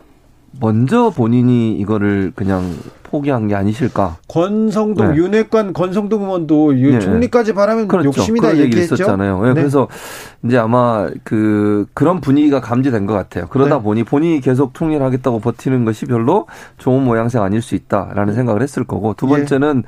먼저 0.59 1.09
본인이 1.09 1.73
이거를 1.77 2.31
그냥 2.35 2.63
포기한 3.03 3.47
게 3.47 3.55
아니실까? 3.55 4.17
권성동 4.27 5.11
네. 5.11 5.15
윤핵관 5.17 5.73
권성동 5.73 6.23
의원도 6.23 6.73
이 6.73 6.91
네. 6.91 6.99
총리까지 6.99 7.53
바라면 7.53 7.87
그렇죠. 7.87 8.07
욕심이다 8.07 8.47
그런 8.47 8.57
얘기 8.57 8.67
얘기했죠. 8.67 8.95
있었잖아요. 8.95 9.41
예, 9.45 9.47
네. 9.49 9.53
그래서 9.55 9.87
이제 10.43 10.57
아마 10.57 11.09
그 11.23 11.87
그런 11.93 12.21
분위기가 12.21 12.61
감지된 12.61 13.05
것 13.05 13.13
같아요. 13.13 13.47
그러다 13.49 13.77
네. 13.77 13.83
보니 13.83 14.03
본인이 14.03 14.41
계속 14.41 14.73
총리를 14.73 15.03
하겠다고 15.03 15.39
버티는 15.39 15.85
것이 15.85 16.05
별로 16.05 16.45
좋은 16.77 17.03
모양새가 17.03 17.43
아닐 17.43 17.61
수 17.61 17.75
있다라는 17.75 18.35
생각을 18.35 18.61
했을 18.61 18.83
거고 18.83 19.15
두 19.15 19.25
예. 19.27 19.29
번째는 19.29 19.83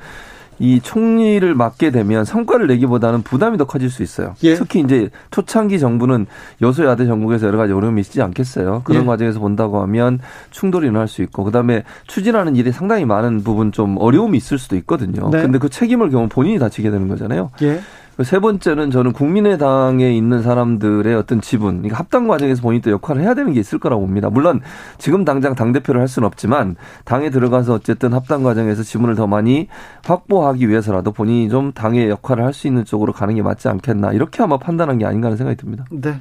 이 0.58 0.80
총리를 0.80 1.54
맡게 1.54 1.90
되면 1.90 2.24
성과를 2.24 2.66
내기보다는 2.68 3.22
부담이 3.22 3.58
더 3.58 3.64
커질 3.64 3.90
수 3.90 4.02
있어요. 4.02 4.34
예. 4.44 4.54
특히 4.54 4.80
이제 4.80 5.10
초창기 5.30 5.78
정부는 5.78 6.26
여소야대 6.60 7.06
정국에서 7.06 7.46
여러 7.46 7.58
가지 7.58 7.72
어려움이 7.72 8.00
있지 8.00 8.22
않겠어요. 8.22 8.82
그런 8.84 9.02
예. 9.02 9.06
과정에서 9.06 9.40
본다고 9.40 9.80
하면 9.82 10.20
충돌이 10.50 10.86
일어날 10.86 11.08
수 11.08 11.22
있고 11.22 11.44
그다음에 11.44 11.82
추진하는 12.06 12.56
일이 12.56 12.70
상당히 12.72 13.04
많은 13.04 13.42
부분 13.42 13.72
좀 13.72 13.96
어려움이 13.98 14.36
있을 14.38 14.58
수도 14.58 14.76
있거든요. 14.76 15.30
네. 15.30 15.42
근데 15.42 15.58
그 15.58 15.68
책임을 15.68 16.10
경우 16.10 16.28
본인이 16.28 16.58
다 16.58 16.68
지게 16.68 16.90
되는 16.90 17.08
거잖아요. 17.08 17.50
예. 17.62 17.80
세 18.22 18.38
번째는 18.38 18.90
저는 18.90 19.12
국민의당에 19.12 20.12
있는 20.14 20.42
사람들의 20.42 21.14
어떤 21.14 21.40
지분, 21.40 21.76
그러니까 21.78 21.98
합당 21.98 22.28
과정에서 22.28 22.60
본인도 22.60 22.90
역할을 22.90 23.22
해야 23.22 23.32
되는 23.34 23.52
게 23.54 23.60
있을 23.60 23.78
거라고 23.78 24.02
봅니다. 24.02 24.28
물론 24.28 24.60
지금 24.98 25.24
당장 25.24 25.54
당 25.54 25.72
대표를 25.72 26.00
할 26.00 26.08
수는 26.08 26.26
없지만 26.26 26.76
당에 27.04 27.30
들어가서 27.30 27.72
어쨌든 27.72 28.12
합당 28.12 28.42
과정에서 28.42 28.82
지분을 28.82 29.14
더 29.14 29.26
많이 29.26 29.68
확보하기 30.04 30.68
위해서라도 30.68 31.10
본인이 31.12 31.48
좀 31.48 31.72
당의 31.72 32.10
역할을 32.10 32.44
할 32.44 32.52
수 32.52 32.66
있는 32.66 32.84
쪽으로 32.84 33.14
가는 33.14 33.34
게 33.34 33.40
맞지 33.40 33.68
않겠나 33.68 34.12
이렇게 34.12 34.42
아마 34.42 34.58
판단한 34.58 34.98
게 34.98 35.06
아닌가 35.06 35.28
하는 35.28 35.38
생각이 35.38 35.56
듭니다. 35.56 35.86
네. 35.90 36.20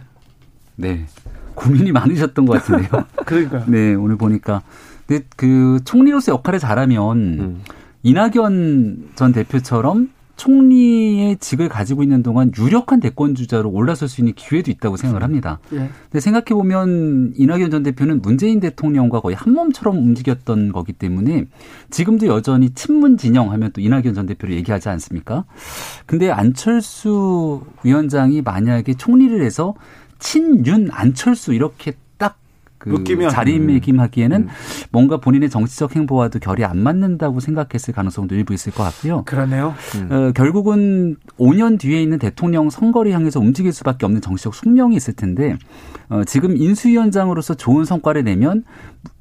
네. 0.77 1.05
고민이 1.55 1.91
많으셨던 1.91 2.45
것 2.45 2.53
같은데요. 2.53 3.03
그러니까. 3.25 3.65
네, 3.67 3.93
오늘 3.95 4.15
보니까. 4.15 4.61
근데 5.05 5.25
그 5.35 5.79
총리로서 5.83 6.31
역할을 6.31 6.57
잘하면 6.59 7.17
음. 7.17 7.61
이낙연 8.03 9.09
전 9.15 9.33
대표처럼 9.33 10.09
총리의 10.41 11.37
직을 11.37 11.69
가지고 11.69 12.01
있는 12.01 12.23
동안 12.23 12.51
유력한 12.57 12.99
대권 12.99 13.35
주자로 13.35 13.69
올라설 13.69 14.07
수 14.07 14.21
있는 14.21 14.33
기회도 14.33 14.71
있다고 14.71 14.97
생각을 14.97 15.21
합니다. 15.21 15.59
예. 15.71 15.87
근데 16.09 16.19
생각해 16.19 16.45
보면 16.45 17.33
이낙연 17.37 17.69
전 17.69 17.83
대표는 17.83 18.23
문재인 18.23 18.59
대통령과 18.59 19.19
거의 19.19 19.35
한 19.35 19.53
몸처럼 19.53 19.97
움직였던 19.97 20.71
거기 20.71 20.93
때문에 20.93 21.45
지금도 21.91 22.25
여전히 22.25 22.71
친문 22.71 23.17
진영 23.17 23.51
하면 23.51 23.71
또 23.71 23.81
이낙연 23.81 24.15
전 24.15 24.25
대표를 24.25 24.55
얘기하지 24.55 24.89
않습니까? 24.89 25.45
근데 26.07 26.31
안철수 26.31 27.61
위원장이 27.83 28.41
만약에 28.41 28.95
총리를 28.95 29.43
해서 29.43 29.75
친윤 30.17 30.89
안철수 30.91 31.53
이렇게 31.53 31.91
딱 31.91 32.00
그 32.81 32.89
묶이면. 32.89 33.29
자리매김하기에는 33.29 34.41
음. 34.41 34.47
뭔가 34.91 35.17
본인의 35.17 35.49
정치적 35.49 35.95
행보와도 35.95 36.39
결이 36.39 36.65
안 36.65 36.79
맞는다고 36.79 37.39
생각했을 37.39 37.93
가능성도 37.93 38.35
일부 38.35 38.53
있을 38.53 38.73
것 38.73 38.83
같고요. 38.83 39.23
그러네요. 39.25 39.75
어, 40.09 40.31
결국은 40.33 41.15
5년 41.37 41.79
뒤에 41.79 42.01
있는 42.01 42.17
대통령 42.17 42.69
선거를 42.69 43.11
향해서 43.11 43.39
움직일 43.39 43.71
수밖에 43.71 44.05
없는 44.05 44.21
정치적 44.21 44.55
숙명이 44.55 44.95
있을 44.95 45.13
텐데 45.13 45.57
어, 46.09 46.23
지금 46.23 46.57
인수위원장으로서 46.57 47.53
좋은 47.53 47.85
성과를 47.85 48.23
내면 48.23 48.57
음, 48.57 48.63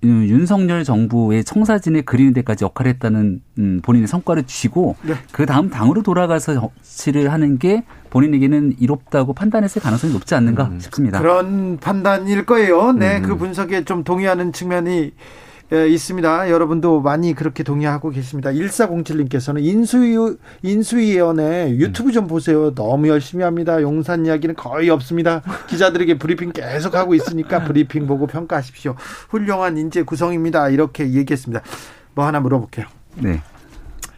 윤석열 0.02 0.84
정부의 0.84 1.44
청사진을 1.44 2.02
그리는 2.02 2.32
데까지 2.32 2.64
역할을 2.64 2.90
했다는 2.92 3.42
음, 3.58 3.80
본인의 3.82 4.08
성과를 4.08 4.44
쥐고 4.44 4.96
네. 5.02 5.14
그 5.32 5.46
다음 5.46 5.68
당으로 5.68 6.02
돌아가서 6.02 6.54
정치를 6.54 7.32
하는 7.32 7.58
게 7.58 7.84
본인에게는 8.10 8.76
이롭다고 8.78 9.34
판단했을 9.34 9.82
가능성이 9.82 10.12
높지 10.12 10.34
않는가 10.34 10.70
싶습니다. 10.78 11.20
그런 11.20 11.78
판단일 11.78 12.46
거예요. 12.46 12.92
네, 12.92 13.18
음. 13.18 13.22
그 13.22 13.36
분석에 13.36 13.84
좀 13.84 14.02
동의하는 14.04 14.52
측면이 14.52 15.12
예, 15.72 15.86
있습니다. 15.88 16.50
여러분도 16.50 17.00
많이 17.00 17.32
그렇게 17.32 17.62
동의하고 17.62 18.10
계십니다. 18.10 18.50
1407님께서는 18.50 19.62
인수위, 19.62 20.16
인수위원회 20.62 21.70
유튜브 21.76 22.10
좀 22.10 22.26
보세요. 22.26 22.74
너무 22.74 23.06
열심히 23.08 23.44
합니다. 23.44 23.80
용산 23.80 24.26
이야기는 24.26 24.56
거의 24.56 24.90
없습니다. 24.90 25.42
기자들에게 25.68 26.18
브리핑 26.18 26.50
계속 26.52 26.96
하고 26.96 27.14
있으니까 27.14 27.62
브리핑 27.64 28.08
보고 28.08 28.26
평가하십시오. 28.26 28.96
훌륭한 29.28 29.78
인재 29.78 30.02
구성입니다. 30.02 30.70
이렇게 30.70 31.12
얘기했습니다. 31.12 31.62
뭐 32.16 32.26
하나 32.26 32.40
물어볼게요. 32.40 32.86
네. 33.16 33.40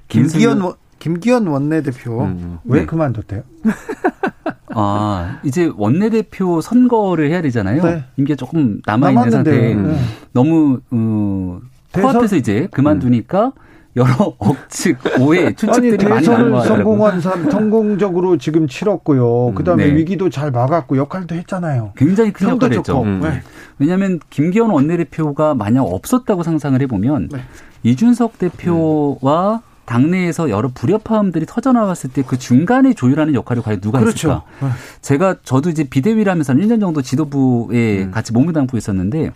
김기현, 0.08 0.60
원- 0.62 0.74
김기현 1.02 1.48
원내대표 1.48 2.22
음. 2.22 2.58
왜 2.62 2.80
네. 2.80 2.86
그만뒀대요? 2.86 3.42
아, 4.74 5.40
이제 5.42 5.68
원내대표 5.76 6.60
선거를 6.60 7.28
해야 7.28 7.42
되잖아요. 7.42 7.82
네. 7.82 8.04
임기가 8.16 8.36
조금 8.36 8.80
남아 8.86 9.10
있는 9.10 9.24
남았는데. 9.24 9.50
상태에 9.50 9.74
음. 9.74 9.88
네. 9.88 9.98
너무, 10.32 10.80
어, 10.92 11.60
코앞에서 11.92 12.36
이제 12.36 12.68
그만두니까 12.70 13.50
여러 13.96 14.12
억측, 14.38 14.98
오해, 15.18 15.52
추측들이 15.54 16.08
많이 16.08 16.28
나는 16.28 16.52
거 16.52 16.58
같더라고요. 16.58 16.84
성공한 16.84 17.20
사람 17.20 17.50
성공적으로 17.50 18.38
지금 18.38 18.68
치렀고요. 18.68 19.54
그다음에 19.56 19.86
네. 19.86 19.96
위기도 19.96 20.30
잘 20.30 20.52
막았고 20.52 20.96
역할도 20.96 21.34
했잖아요. 21.34 21.94
굉장히 21.96 22.32
큰 22.32 22.48
역할을. 22.50 22.76
했죠. 22.78 23.02
음. 23.02 23.18
네. 23.20 23.42
왜냐하면 23.80 24.20
김기현 24.30 24.70
원내대표가 24.70 25.54
만약 25.54 25.82
없었다고 25.82 26.44
상상을 26.44 26.80
해보면 26.80 27.28
네. 27.32 27.40
이준석 27.82 28.38
대표와 28.38 29.62
당내에서 29.84 30.48
여러 30.50 30.68
불협화음들이 30.72 31.46
터져나왔을 31.46 32.10
때 32.10 32.22
그 32.22 32.38
중간에 32.38 32.94
조율하는 32.94 33.34
역할을 33.34 33.62
과연 33.62 33.80
누가 33.80 33.98
그렇죠. 33.98 34.42
했을까? 34.60 34.76
제가 35.02 35.36
저도 35.42 35.70
이제 35.70 35.84
비대위를 35.84 36.30
하면서 36.30 36.52
한 36.52 36.60
1년 36.60 36.80
정도 36.80 37.02
지도부에 37.02 38.04
음. 38.04 38.10
같이 38.10 38.32
몸을 38.32 38.52
담고 38.52 38.76
있었는데 38.78 39.32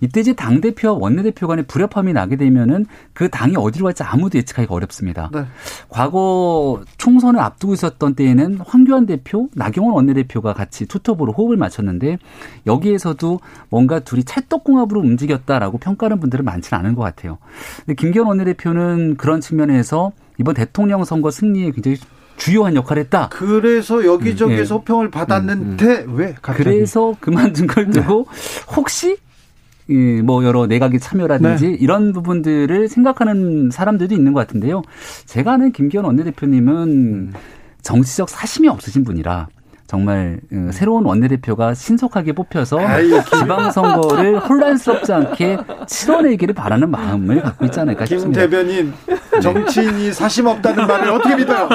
이때 0.00 0.20
이제 0.20 0.32
당 0.32 0.60
대표와 0.60 0.94
원내 0.98 1.22
대표 1.22 1.46
간의 1.46 1.66
불협화음이 1.66 2.12
나게 2.12 2.36
되면은 2.36 2.86
그 3.12 3.28
당이 3.28 3.56
어디로 3.56 3.84
갈지 3.84 4.02
아무도 4.02 4.38
예측하기가 4.38 4.74
어렵습니다. 4.74 5.30
네. 5.32 5.44
과거 5.88 6.82
총선을 6.98 7.40
앞두고 7.40 7.74
있었던 7.74 8.14
때에는 8.14 8.58
황교안 8.64 9.06
대표, 9.06 9.48
나경원 9.54 9.94
원내 9.94 10.14
대표가 10.14 10.52
같이 10.52 10.86
투톱으로 10.86 11.32
호흡을 11.32 11.56
맞췄는데 11.56 12.18
여기에서도 12.66 13.40
뭔가 13.68 14.00
둘이 14.00 14.24
찰떡궁합으로 14.24 15.00
움직였다라고 15.00 15.78
평가하는 15.78 16.20
분들은 16.20 16.44
많지는 16.44 16.80
않은 16.80 16.94
것 16.94 17.02
같아요. 17.02 17.38
근데 17.78 17.94
김기현 17.94 18.26
원내 18.26 18.44
대표는 18.44 19.16
그런 19.16 19.40
측면에서 19.40 20.12
이번 20.38 20.54
대통령 20.54 21.04
선거 21.04 21.30
승리에 21.30 21.70
굉장히 21.70 21.96
주요한 22.36 22.74
역할을 22.74 23.04
했다. 23.04 23.28
그래서 23.32 24.04
여기저기서 24.04 24.76
음, 24.76 24.80
호평을 24.80 25.10
받았는데 25.10 26.06
왜 26.08 26.34
갑자기? 26.42 26.64
그래서 26.64 27.16
그만둔 27.20 27.66
걸 27.66 27.90
두고 27.90 28.26
혹시 28.76 29.16
이뭐 29.88 30.44
여러 30.44 30.66
내각의 30.66 31.00
참여라든지 31.00 31.68
네. 31.68 31.76
이런 31.78 32.12
부분들을 32.12 32.88
생각하는 32.88 33.70
사람들도 33.70 34.14
있는 34.14 34.32
것 34.32 34.40
같은데요. 34.40 34.82
제가 35.26 35.52
아는 35.54 35.72
김기현 35.72 36.04
원내대표님은 36.04 37.32
정치적 37.82 38.28
사심이 38.28 38.68
없으신 38.68 39.04
분이라 39.04 39.48
정말 39.86 40.40
어, 40.52 40.70
새로운 40.72 41.04
원내대표가 41.04 41.74
신속하게 41.74 42.32
뽑혀서 42.32 42.78
지방선거를 43.22 44.38
혼란스럽지 44.40 45.12
않게 45.12 45.58
치러내기를 45.86 46.54
바라는 46.54 46.90
마음을 46.90 47.40
갖고 47.42 47.64
있지 47.66 47.78
않을까 47.80 48.04
김 48.04 48.18
싶습니다. 48.18 48.40
대변인 48.40 48.92
정치인이 49.40 50.12
사심 50.12 50.46
없다는 50.46 50.86
말을 50.86 51.10
어떻게 51.10 51.36
믿어요? 51.36 51.68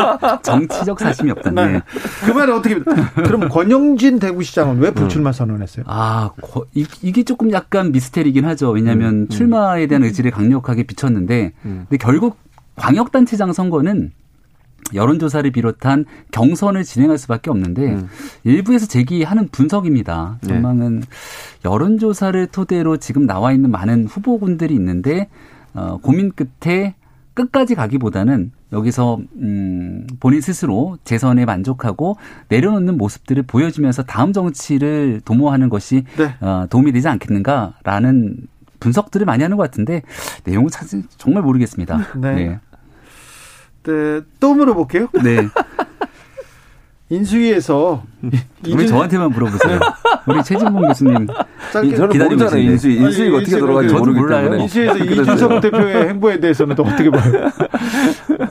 정치적 0.43 0.99
사심이 0.99 1.31
없다는. 1.31 1.73
네. 1.73 1.81
그 2.25 2.31
말을 2.31 2.53
어떻게 2.53 2.75
믿어요? 2.75 2.95
그럼 3.15 3.47
권영진 3.49 4.19
대구시장은 4.19 4.79
왜 4.79 4.91
불출마 4.91 5.31
선언했어요? 5.31 5.85
아, 5.87 6.31
거- 6.41 6.65
이- 6.73 6.85
이게 7.01 7.23
조금 7.23 7.51
약간 7.51 7.91
미스테리긴 7.91 8.45
하죠. 8.45 8.71
왜냐하면 8.71 9.29
출마에 9.29 9.87
대한 9.87 10.03
의지를 10.03 10.31
강력하게 10.31 10.83
비쳤는데, 10.83 11.53
음. 11.65 11.85
근데 11.89 11.97
결국 12.03 12.37
광역단체장 12.75 13.53
선거는 13.53 14.11
여론조사를 14.93 15.49
비롯한 15.51 16.05
경선을 16.31 16.83
진행할 16.83 17.17
수밖에 17.17 17.49
없는데 17.49 17.93
음. 17.93 18.09
일부에서 18.43 18.85
제기하는 18.85 19.47
분석입니다. 19.49 20.39
네. 20.41 20.47
전망은 20.49 21.03
여론조사를 21.65 22.47
토대로 22.47 22.97
지금 22.97 23.25
나와 23.25 23.51
있는 23.51 23.71
많은 23.71 24.05
후보군들이 24.05 24.73
있는데 24.75 25.29
어, 25.73 25.97
고민 26.01 26.31
끝에 26.31 26.95
끝까지 27.33 27.75
가기보다는 27.75 28.51
여기서 28.73 29.19
음, 29.37 30.07
본인 30.19 30.41
스스로 30.41 30.97
재선에 31.03 31.45
만족하고 31.45 32.17
내려놓는 32.49 32.97
모습들을 32.97 33.43
보여주면서 33.43 34.03
다음 34.03 34.33
정치를 34.33 35.21
도모하는 35.23 35.69
것이 35.69 36.03
네. 36.17 36.35
어, 36.41 36.65
도움이 36.69 36.91
되지 36.91 37.07
않겠는가라는 37.07 38.37
분석들을 38.79 39.25
많이 39.25 39.43
하는 39.43 39.57
것 39.57 39.63
같은데 39.63 40.01
내용은 40.43 40.69
사실 40.69 41.03
정말 41.17 41.43
모르겠습니다. 41.43 41.97
네. 42.17 42.35
네. 42.35 42.59
네, 43.83 44.21
또 44.39 44.53
물어볼게요. 44.53 45.07
네. 45.23 45.47
인수위에서 47.09 48.03
왜 48.21 48.29
이준- 48.63 48.87
저한테만 48.87 49.31
물어보세요? 49.31 49.79
우리 50.27 50.41
최진봉 50.43 50.87
교수님. 50.87 51.27
짧게 51.73 51.95
저는 51.95 52.17
모르잖아요. 52.19 52.61
인수위. 52.61 52.95
인수위가 52.97 53.35
아니, 53.37 53.43
어떻게 53.43 53.59
돌아가는지 53.59 53.93
모르기 53.95 54.19
몰라요. 54.19 54.43
때문에. 54.43 54.61
인수위에서 54.63 54.97
이준석 54.97 55.61
대표의 55.61 56.07
행보에 56.09 56.39
대해서는 56.39 56.75
또 56.75 56.83
어떻게 56.83 57.09
봐요? 57.09 57.49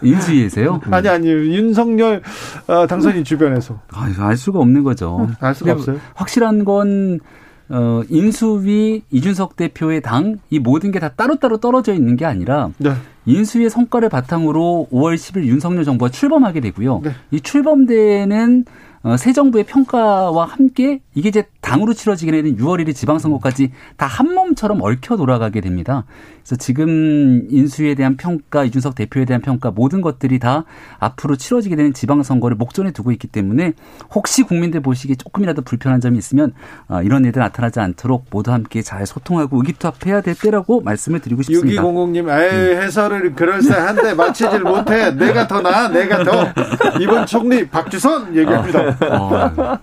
인수위에세요? 0.03 0.81
아니 0.91 1.09
아니 1.09 1.29
윤석열 1.31 2.21
어, 2.67 2.87
당선인 2.87 3.25
주변에서 3.25 3.81
아, 3.93 4.13
알 4.19 4.37
수가 4.37 4.59
없는 4.59 4.83
거죠. 4.83 5.29
알 5.41 5.55
수가 5.55 5.73
없어요. 5.73 5.99
확실한 6.15 6.65
건 6.65 7.21
어, 7.71 8.03
인수위 8.11 9.03
이준석 9.11 9.57
대표의 9.57 10.01
당 10.03 10.39
이 10.51 10.59
모든 10.59 10.91
게 10.91 10.99
다 10.99 11.09
따로따로 11.11 11.59
떨어져 11.59 11.95
있는 11.95 12.17
게 12.17 12.25
아니라 12.25 12.71
네. 12.79 12.93
인수위의 13.27 13.71
성과를 13.71 14.09
바탕으로 14.09 14.89
5월 14.93 15.15
10일 15.15 15.45
윤석열 15.45 15.85
정부가 15.85 16.11
출범하게 16.11 16.61
되고요. 16.61 17.01
네. 17.05 17.11
이 17.31 17.41
출범되는 17.41 18.65
어, 19.03 19.17
새 19.17 19.33
정부의 19.33 19.65
평가와 19.65 20.45
함께 20.45 21.01
이게 21.15 21.31
이제 21.31 21.45
당 21.71 21.81
당으로 21.81 21.95
치러지게 21.95 22.31
되는 22.33 22.57
6월 22.57 22.85
1일 22.85 22.95
지방선거까지 22.95 23.71
다 23.97 24.11
한 24.11 24.35
몸처럼 24.35 24.83
얽혀 24.83 25.17
돌아가게 25.17 25.61
됩니다. 25.61 26.05
그래서 26.43 26.57
지금 26.57 27.47
인수에 27.49 27.95
대한 27.95 28.17
평가, 28.17 28.65
이준석 28.65 28.97
대표에 28.97 29.25
대한 29.25 29.41
평가 29.41 29.71
모든 29.71 30.01
것들이 30.01 30.39
다 30.41 30.65
앞으로 30.99 31.37
치러지게 31.37 31.77
되는 31.77 31.95
지방선거를 31.95 32.57
목전에 32.57 32.91
두고 32.91 33.13
있기 33.13 33.29
때문에 33.29 33.75
혹시 34.13 34.43
국민들 34.43 34.81
보시기에 34.81 35.15
조금이라도 35.15 35.63
불편한 35.63 36.01
점이 36.01 36.19
있으면 36.19 36.53
어, 36.89 37.03
이런 37.03 37.25
일들 37.25 37.41
나타나지 37.41 37.79
않도록 37.79 38.27
모두 38.31 38.53
함께 38.53 38.83
잘 38.83 39.07
소통하고 39.07 39.59
의기투합해야 39.59 40.23
될 40.23 40.35
때라고 40.35 40.81
말씀을 40.81 41.21
드리고 41.21 41.43
싶습니다. 41.43 41.83
6200님, 41.83 42.29
에이, 42.29 42.77
해설을 42.77 43.35
그럴싸한데 43.35 44.15
마치질 44.15 44.61
못해. 44.61 45.13
내가 45.13 45.47
더 45.47 45.61
나아, 45.61 45.89
내가 45.89 46.25
더. 46.25 46.53
이번 47.01 47.25
총리 47.27 47.69
박주선 47.69 48.37
얘기합니다. 48.37 48.97
어. 49.19 49.79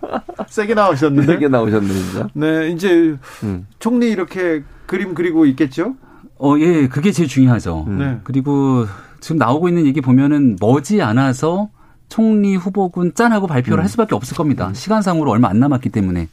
세게 0.47 0.73
나오셨는데. 0.73 1.33
세게 1.33 1.47
나오셨 1.47 1.76
는데, 1.79 1.93
진짜. 1.93 2.29
네, 2.33 2.69
이제 2.69 3.15
음. 3.43 3.67
총리 3.79 4.09
이렇게 4.09 4.63
그림 4.85 5.13
그리고 5.13 5.45
있겠죠? 5.45 5.95
어, 6.39 6.55
예, 6.59 6.87
그게 6.87 7.11
제일 7.11 7.27
중요하죠. 7.27 7.85
음. 7.87 7.97
네. 7.97 8.19
그리고 8.23 8.85
지금 9.19 9.37
나오고 9.37 9.67
있는 9.67 9.85
얘기 9.85 10.01
보면은 10.01 10.57
머지 10.59 11.01
않아서 11.01 11.69
총리 12.09 12.55
후보군 12.55 13.13
짠하고 13.13 13.47
발표를 13.47 13.79
음. 13.79 13.81
할 13.81 13.89
수밖에 13.89 14.15
없을 14.15 14.37
겁니다. 14.37 14.71
시간상으로 14.73 15.31
얼마 15.31 15.49
안 15.49 15.59
남았기 15.59 15.89
때문에. 15.89 16.29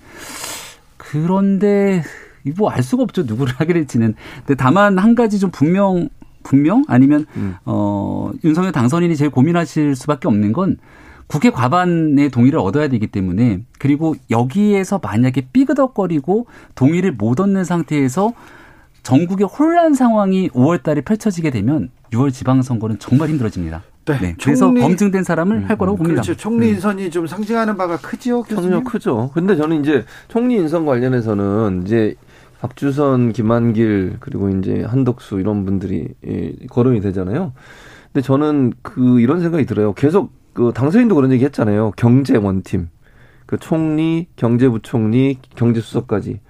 그런데 0.96 2.02
뭐알 2.56 2.82
수가 2.82 3.02
없죠. 3.02 3.22
누구를 3.22 3.54
하게 3.58 3.72
될지는. 3.72 4.14
근데 4.38 4.54
다만 4.54 4.98
한 4.98 5.14
가지 5.14 5.38
좀 5.38 5.50
분명 5.50 6.08
분명 6.42 6.84
아니면 6.88 7.26
음. 7.36 7.56
어 7.64 8.30
윤석열 8.44 8.70
당선인이 8.70 9.16
제일 9.16 9.30
고민하실 9.30 9.96
수밖에 9.96 10.28
없는 10.28 10.52
건 10.52 10.76
국회 11.26 11.50
과반의 11.50 12.30
동의를 12.30 12.58
얻어야 12.58 12.88
되기 12.88 13.06
때문에 13.06 13.62
그리고 13.78 14.14
여기에서 14.30 15.00
만약에 15.02 15.48
삐그덕거리고 15.52 16.46
동의를 16.74 17.12
못 17.12 17.40
얻는 17.40 17.64
상태에서 17.64 18.32
전국의 19.02 19.46
혼란 19.46 19.94
상황이 19.94 20.48
5월 20.50 20.82
달에 20.82 21.02
펼쳐지게 21.02 21.50
되면 21.50 21.90
6월 22.12 22.32
지방선거는 22.32 22.98
정말 22.98 23.28
힘들어집니다. 23.28 23.82
네. 24.06 24.18
네. 24.20 24.36
그래서 24.42 24.66
총리, 24.66 24.80
검증된 24.80 25.24
사람을 25.24 25.56
음, 25.56 25.64
할 25.64 25.78
거라고 25.78 25.96
봅니다. 25.96 26.22
그렇죠. 26.22 26.36
총리 26.36 26.68
음. 26.68 26.74
인선이 26.74 27.06
음. 27.06 27.10
좀 27.10 27.26
상징하는 27.26 27.76
바가 27.76 27.98
크지요, 27.98 28.42
교수님? 28.42 28.84
크죠. 28.84 29.30
근데 29.32 29.56
저는 29.56 29.80
이제 29.80 30.04
총리 30.28 30.56
인선 30.56 30.84
관련해서는 30.84 31.82
이제 31.84 32.14
박주선, 32.60 33.32
김한길 33.32 34.16
그리고 34.20 34.48
이제 34.50 34.82
한덕수 34.82 35.40
이런 35.40 35.64
분들이 35.64 36.08
거론이 36.70 37.00
되잖아요. 37.00 37.52
근데 38.12 38.24
저는 38.24 38.72
그 38.82 39.20
이런 39.20 39.40
생각이 39.40 39.66
들어요. 39.66 39.92
계속 39.94 40.32
그 40.54 40.72
당선인도 40.74 41.14
그런 41.14 41.32
얘기 41.32 41.44
했잖아요. 41.44 41.92
경제 41.96 42.36
원팀. 42.36 42.88
그 43.46 43.58
총리, 43.58 44.28
경제부총리, 44.36 45.38
경제수석까지 45.54 46.40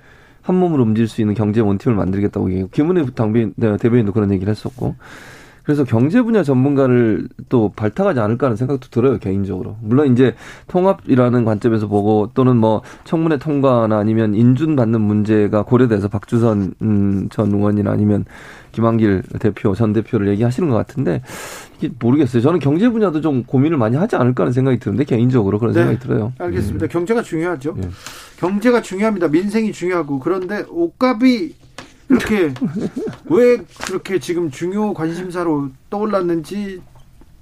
한 0.42 0.56
몸으로 0.56 0.82
움직일 0.84 1.08
수 1.08 1.20
있는 1.22 1.34
경제 1.34 1.60
원팀을 1.60 1.96
만들겠다고 1.96 2.48
얘기해요. 2.48 2.68
김은혜 2.68 3.06
당비 3.14 3.52
네, 3.56 3.76
대변인도 3.76 4.12
그런 4.12 4.30
얘기를 4.32 4.50
했었고. 4.50 4.94
그래서 5.64 5.84
경제 5.84 6.20
분야 6.20 6.42
전문가를 6.42 7.28
또 7.48 7.72
발탁하지 7.74 8.20
않을까 8.20 8.46
하는 8.46 8.56
생각도 8.56 8.88
들어요, 8.90 9.18
개인적으로. 9.18 9.76
물론 9.80 10.12
이제 10.12 10.34
통합이라는 10.68 11.44
관점에서 11.44 11.88
보고 11.88 12.30
또는 12.34 12.58
뭐 12.58 12.82
청문회 13.04 13.38
통과나 13.38 13.96
아니면 13.96 14.34
인준 14.34 14.76
받는 14.76 15.00
문제가 15.00 15.62
고려돼서 15.62 16.08
박주선 16.08 16.74
음, 16.82 17.28
전 17.30 17.52
의원이나 17.52 17.90
아니면 17.90 18.26
김한길 18.72 19.22
대표, 19.40 19.74
전 19.74 19.94
대표를 19.94 20.28
얘기하시는 20.28 20.68
것 20.68 20.76
같은데 20.76 21.22
이게 21.78 21.90
모르겠어요. 21.98 22.42
저는 22.42 22.58
경제 22.58 22.90
분야도 22.90 23.22
좀 23.22 23.44
고민을 23.44 23.78
많이 23.78 23.96
하지 23.96 24.16
않을까 24.16 24.42
하는 24.42 24.52
생각이 24.52 24.78
드는데 24.78 25.04
개인적으로 25.04 25.58
그런 25.58 25.72
네, 25.72 25.80
생각이 25.80 25.98
들어요. 26.00 26.32
알겠습니다. 26.38 26.86
음. 26.86 26.88
경제가 26.88 27.22
중요하죠. 27.22 27.74
예. 27.82 27.88
경제가 28.36 28.82
중요합니다. 28.82 29.28
민생이 29.28 29.72
중요하고 29.72 30.18
그런데 30.18 30.64
옷값이 30.68 31.54
그렇게 32.08 32.52
왜 33.26 33.58
그렇게 33.86 34.18
지금 34.18 34.50
중요 34.50 34.94
관심사로 34.94 35.70
떠올랐는지 35.90 36.82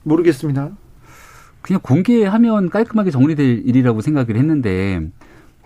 모르겠습니다. 0.05 0.71
그냥 1.61 1.81
공개하면 1.83 2.71
깔끔하게 2.71 3.11
정리될 3.11 3.63
일이라고 3.67 4.01
생각을 4.01 4.37
했는데 4.37 5.01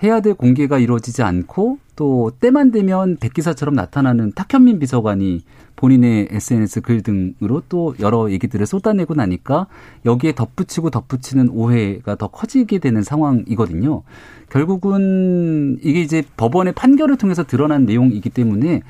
해야 0.03 0.21
될 0.21 0.35
공개가 0.35 0.79
이루어지지 0.79 1.23
않고 1.23 1.79
또 1.97 2.31
때만 2.39 2.71
되면 2.71 3.17
백기사처럼 3.17 3.75
나타나는 3.75 4.33
탁현민 4.33 4.79
비서관이 4.79 5.43
본인의 5.77 6.29
SNS 6.31 6.81
글 6.81 7.03
등으로 7.03 7.63
또 7.69 7.95
여러 8.01 8.31
얘기들을 8.31 8.67
쏟아내고 8.67 9.15
나니까 9.15 9.67
여기에 10.05 10.35
덧붙이고 10.35 10.91
덧붙이는 10.91 11.51
오해가 11.51 12.17
더 12.17 12.29
커지게 12.29 12.79
되는 12.79 13.03
상황이거든요. 13.03 14.03
결국은 14.49 15.79
이게 15.83 16.01
이제 16.01 16.23
법원의 16.37 16.73
판결을 16.75 17.17
통해서 17.17 17.45
드러난 17.45 17.85
내용이기 17.85 18.31
때문에 18.31 18.83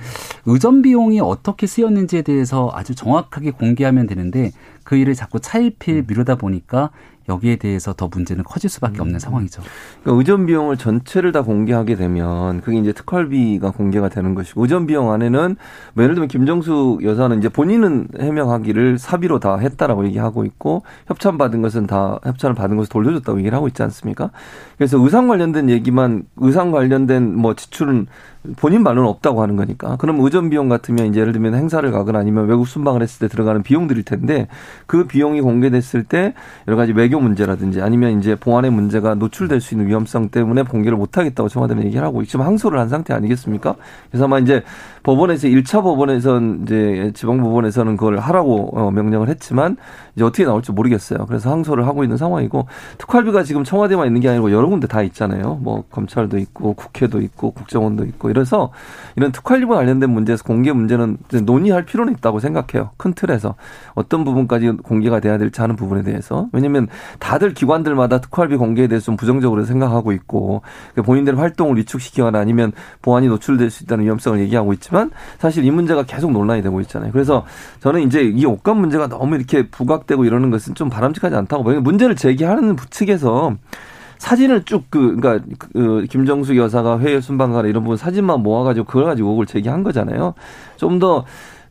의전 0.45 0.83
비용이 0.83 1.21
어떻게 1.21 1.67
쓰였는지에 1.67 2.23
대해서 2.23 2.71
아주 2.73 2.95
정확하게 2.95 3.53
공개하면 3.53 4.07
되는데 4.07 4.53
그 4.87 4.95
일을 4.95 5.15
자꾸 5.15 5.41
차일피일 5.41 6.05
미루다 6.07 6.37
보니까 6.37 6.91
여기에 7.29 7.57
대해서 7.57 7.93
더 7.93 8.07
문제는 8.09 8.45
커질 8.45 8.71
수밖에 8.71 9.01
없는 9.01 9.17
음. 9.17 9.19
상황이죠. 9.19 9.61
그러니까 10.03 10.19
의전 10.19 10.47
비용을 10.47 10.77
전체를 10.77 11.33
다 11.33 11.43
공개하게 11.43 11.97
되면 11.97 12.61
그게 12.61 12.79
이제 12.79 12.93
특활비가 12.93 13.73
공개가 13.73 14.09
되는 14.09 14.37
것이고 14.37 14.63
의전 14.63 14.87
비용 14.87 15.11
안에는 15.11 15.57
뭐 15.95 16.05
예를 16.05 16.15
들면 16.15 16.29
김정수 16.29 17.01
여사는 17.03 17.37
이제 17.39 17.49
본인은 17.49 18.11
해명하기를 18.21 18.99
사비로 18.99 19.41
다 19.41 19.57
했다라고 19.57 20.07
얘기하고 20.07 20.45
있고 20.45 20.85
협찬 21.09 21.37
받은 21.37 21.63
것은 21.63 21.89
다 21.89 22.21
협찬을 22.23 22.55
받은 22.55 22.77
것을 22.77 22.89
돌려줬다고 22.89 23.41
얘기를 23.41 23.57
하고 23.57 23.67
있지 23.67 23.83
않습니까? 23.83 24.31
그래서 24.79 24.97
의상 25.03 25.27
관련된 25.27 25.69
얘기만 25.69 26.27
의상 26.37 26.71
관련된 26.71 27.37
뭐 27.37 27.55
지출은 27.55 28.07
본인 28.57 28.83
말로는 28.83 29.09
없다고 29.09 29.43
하는 29.43 29.57
거니까. 29.57 29.97
그럼 29.97 30.21
의전 30.21 30.51
비용 30.51 30.69
같으면 30.69 31.07
이제 31.07 31.21
예를 31.21 31.33
들면 31.33 31.55
행사를 31.55 31.91
가거나 31.91 32.19
아니면 32.19 32.47
외국 32.47 32.67
순방을 32.67 33.03
했을 33.03 33.21
때 33.21 33.29
들어가는 33.29 33.63
비용들일 33.63 34.05
텐데 34.05 34.49
그 34.87 35.07
비용이 35.07 35.41
공개됐을 35.41 36.05
때 36.05 36.35
여러 36.69 36.77
가지 36.77 36.93
외교 36.93 37.21
문제라든지 37.21 37.83
아니면 37.83 38.19
이제 38.19 38.37
보안의 38.37 38.71
문제가 38.71 39.15
노출될 39.15 39.61
수 39.61 39.75
있는 39.75 39.89
위험성 39.89 40.29
때문에 40.29 40.63
공개를 40.63 40.97
못 40.97 41.19
하겠다고 41.19 41.49
청와대는 41.49 41.85
얘기를 41.85 42.05
하고 42.05 42.25
지금 42.25 42.45
항소를 42.45 42.79
한 42.79 42.89
상태 42.89 43.15
아니겠습니까? 43.15 43.77
그래서 44.11 44.25
아마 44.25 44.39
이제 44.39 44.63
법원에서 45.07 45.47
1차 45.47 45.85
법원에선 45.85 46.63
이제 46.65 47.13
지방 47.15 47.41
법원에서는 47.41 47.97
그걸 47.97 48.19
하라고 48.19 48.77
어, 48.77 48.91
명령을 48.91 49.29
했지만 49.29 49.77
이제 50.17 50.25
어떻게 50.25 50.45
나올지 50.45 50.73
모르겠어요. 50.73 51.27
그래서 51.27 51.49
항소를 51.49 51.87
하고 51.87 52.03
있는 52.03 52.17
상황이고 52.17 52.67
특활비가 52.99 53.45
지금 53.45 53.63
청와대만 53.63 54.09
있는 54.09 54.21
게 54.21 54.29
아니고 54.29 54.51
여러 54.51 54.67
군데 54.67 54.89
다 54.89 55.03
있잖아요. 55.03 55.61
뭐 55.63 55.85
검찰도 55.93 56.39
있고 56.39 56.75
국회도 56.75 57.21
있고 57.21 57.53
국정원도 57.53 58.05
있고 58.07 58.31
이래서 58.31 58.73
이런 59.15 59.31
특활비와 59.31 59.77
관련된 59.77 60.11
문제에서 60.11 60.43
공개 60.43 60.73
문제는 60.73 61.19
논의할 61.45 61.85
필요는 61.85 62.15
있다고 62.15 62.41
생각해요. 62.41 62.91
큰 62.97 63.13
틀에서 63.15 63.55
어떤 63.95 64.25
부분까지 64.25 64.73
공개가 64.83 65.21
돼야 65.21 65.39
될지 65.39 65.61
하는 65.61 65.77
부분에 65.77 66.03
대해서 66.03 66.49
왜냐하면 66.53 66.89
다들 67.21 67.55
기관들마다 67.55 68.21
특활비 68.21 68.57
공개에 68.57 68.89
대해서 68.89 69.05
좀 69.05 69.17
부정적으로 69.17 69.63
생각하고 69.63 70.11
있고 70.11 70.63
그 70.97 71.03
본인들의 71.03 71.39
활동을 71.39 71.77
위축시키거나 71.77 72.41
아니면 72.41 72.73
보안이 73.03 73.29
노출될 73.29 73.71
수 73.71 73.85
있다는 73.85 74.05
위험성을 74.05 74.41
얘기하고 74.41 74.73
있지만 74.73 74.96
사실 75.39 75.65
이 75.65 75.71
문제가 75.71 76.03
계속 76.05 76.33
논란이 76.33 76.63
되고 76.63 76.81
있잖아요. 76.83 77.13
그래서 77.13 77.45
저는 77.81 78.03
이제 78.03 78.23
이 78.23 78.45
옷값 78.45 78.77
문제가 78.77 79.09
너무 79.09 79.37
이렇게 79.37 79.69
부각되고 79.69 80.25
이러는 80.25 80.51
것은 80.51 80.75
좀 80.75 80.89
바람직하지 80.89 81.35
않다고 81.35 81.65
봐요. 81.65 81.81
문제를 81.81 82.17
제기하는 82.17 82.77
측에서 82.91 83.57
사진을 84.19 84.65
쭉 84.65 84.87
그 84.89 85.17
그러니까 85.17 85.45
그 85.59 86.07
김정숙 86.09 86.57
여사가 86.57 87.01
회의 87.01 87.21
순방 87.21 87.53
가라 87.53 87.69
이런 87.69 87.83
부분 87.83 87.97
사진만 87.97 88.43
모아가지고 88.43 88.87
그걸 88.87 89.05
가지고 89.05 89.29
의혹을 89.29 89.47
제기한 89.47 89.83
거잖아요. 89.83 90.35
좀 90.77 90.99
더 90.99 91.25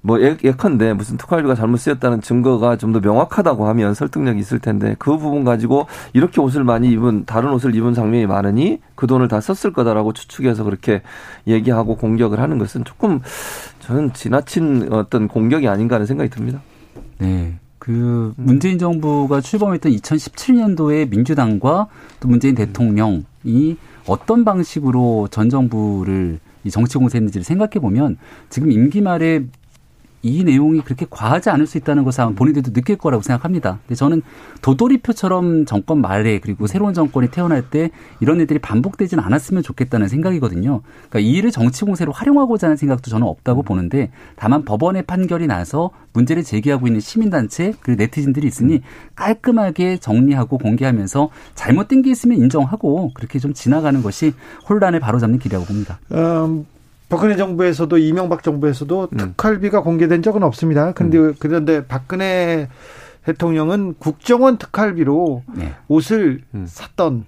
뭐 0.05 0.21
예컨대 0.21 0.93
무슨 0.93 1.17
특활비가 1.17 1.55
잘못 1.55 1.77
쓰였다는 1.77 2.21
증거가 2.21 2.77
좀 2.77 2.95
더 2.95 2.99
명확하다고 2.99 3.67
하면 3.67 3.93
설득력이 3.95 4.39
있을 4.39 4.59
텐데 4.59 4.95
그 4.99 5.17
부분 5.17 5.43
가지고 5.43 5.87
이렇게 6.13 6.39
옷을 6.39 6.63
많이 6.63 6.91
입은 6.91 7.25
다른 7.25 7.51
옷을 7.51 7.75
입은 7.75 7.93
장면이 7.93 8.27
많으니 8.27 8.79
그 8.93 9.07
돈을 9.07 9.27
다 9.27 9.41
썼을 9.41 9.73
거다라고 9.73 10.13
추측해서 10.13 10.63
그렇게 10.63 11.01
얘기하고 11.47 11.97
공격을 11.97 12.39
하는 12.39 12.59
것은 12.59 12.85
조금 12.85 13.19
저는 13.79 14.13
지나친 14.13 14.93
어떤 14.93 15.27
공격이 15.27 15.67
아닌가 15.67 15.95
하는 15.95 16.05
생각이 16.05 16.29
듭니다. 16.29 16.61
네. 17.17 17.55
그 17.79 18.33
문재인 18.37 18.77
정부가 18.77 19.41
출범했던 19.41 19.91
2017년도에 19.91 21.09
민주당과 21.09 21.87
또 22.19 22.27
문재인 22.27 22.55
대통령이 22.55 23.77
어떤 24.07 24.45
방식으로 24.45 25.27
전 25.31 25.49
정부를 25.49 26.39
이 26.63 26.71
정치 26.71 26.97
공세했는지를 26.97 27.43
생각해 27.43 27.79
보면 27.81 28.17
지금 28.49 28.71
임기 28.71 29.01
말에 29.01 29.45
이 30.25 30.43
내용이 30.43 30.81
그렇게 30.81 31.05
과하지 31.07 31.51
않을 31.51 31.67
수 31.67 31.77
있다는 31.77 32.03
것을 32.03 32.21
아마 32.21 32.33
본인들도 32.33 32.73
느낄 32.73 32.95
거라고 32.95 33.21
생각합니다. 33.21 33.77
근데 33.83 33.93
저는 33.93 34.23
도돌이표처럼 34.63 35.65
정권 35.65 36.01
말에 36.01 36.39
그리고 36.39 36.65
새로운 36.65 36.95
정권이 36.95 37.29
태어날 37.29 37.69
때 37.69 37.91
이런 38.19 38.39
일들이 38.39 38.57
반복되지는 38.57 39.23
않았으면 39.23 39.61
좋겠다는 39.61 40.07
생각이거든요. 40.07 40.81
그러니까 41.09 41.19
이 41.19 41.29
일을 41.33 41.51
정치 41.51 41.85
공세로 41.85 42.11
활용하고자 42.11 42.65
하는 42.65 42.75
생각도 42.75 43.11
저는 43.11 43.27
없다고 43.27 43.61
보는데 43.61 44.09
다만 44.35 44.65
법원의 44.65 45.03
판결이 45.03 45.45
나서 45.45 45.91
문제를 46.13 46.41
제기하고 46.41 46.87
있는 46.87 47.01
시민단체 47.01 47.73
그리고 47.81 48.01
네티즌들이 48.01 48.47
있으니 48.47 48.81
깔끔하게 49.13 49.97
정리하고 49.97 50.57
공개하면서 50.57 51.29
잘못된 51.53 52.01
게 52.01 52.09
있으면 52.09 52.39
인정하고 52.39 53.11
그렇게 53.13 53.37
좀 53.37 53.53
지나가는 53.53 54.01
것이 54.01 54.33
혼란을 54.67 54.99
바로잡는 54.99 55.37
길이라고 55.37 55.65
봅니다. 55.65 55.99
음, 56.13 56.65
박근혜 57.09 57.35
정부에서도 57.35 57.97
이명박 57.97 58.43
정부에서도 58.43 59.09
음. 59.11 59.17
특활비가 59.17 59.81
공개된 59.81 60.21
적은 60.21 60.43
없습니다. 60.43 60.91
근데 60.93 61.17
음. 61.17 61.33
그런데 61.39 61.85
박근혜 61.85 62.67
대통령은 63.25 63.95
국정원 63.99 64.57
특활비로 64.57 65.43
네. 65.55 65.73
옷을 65.87 66.41
음. 66.53 66.65
샀던 66.67 67.25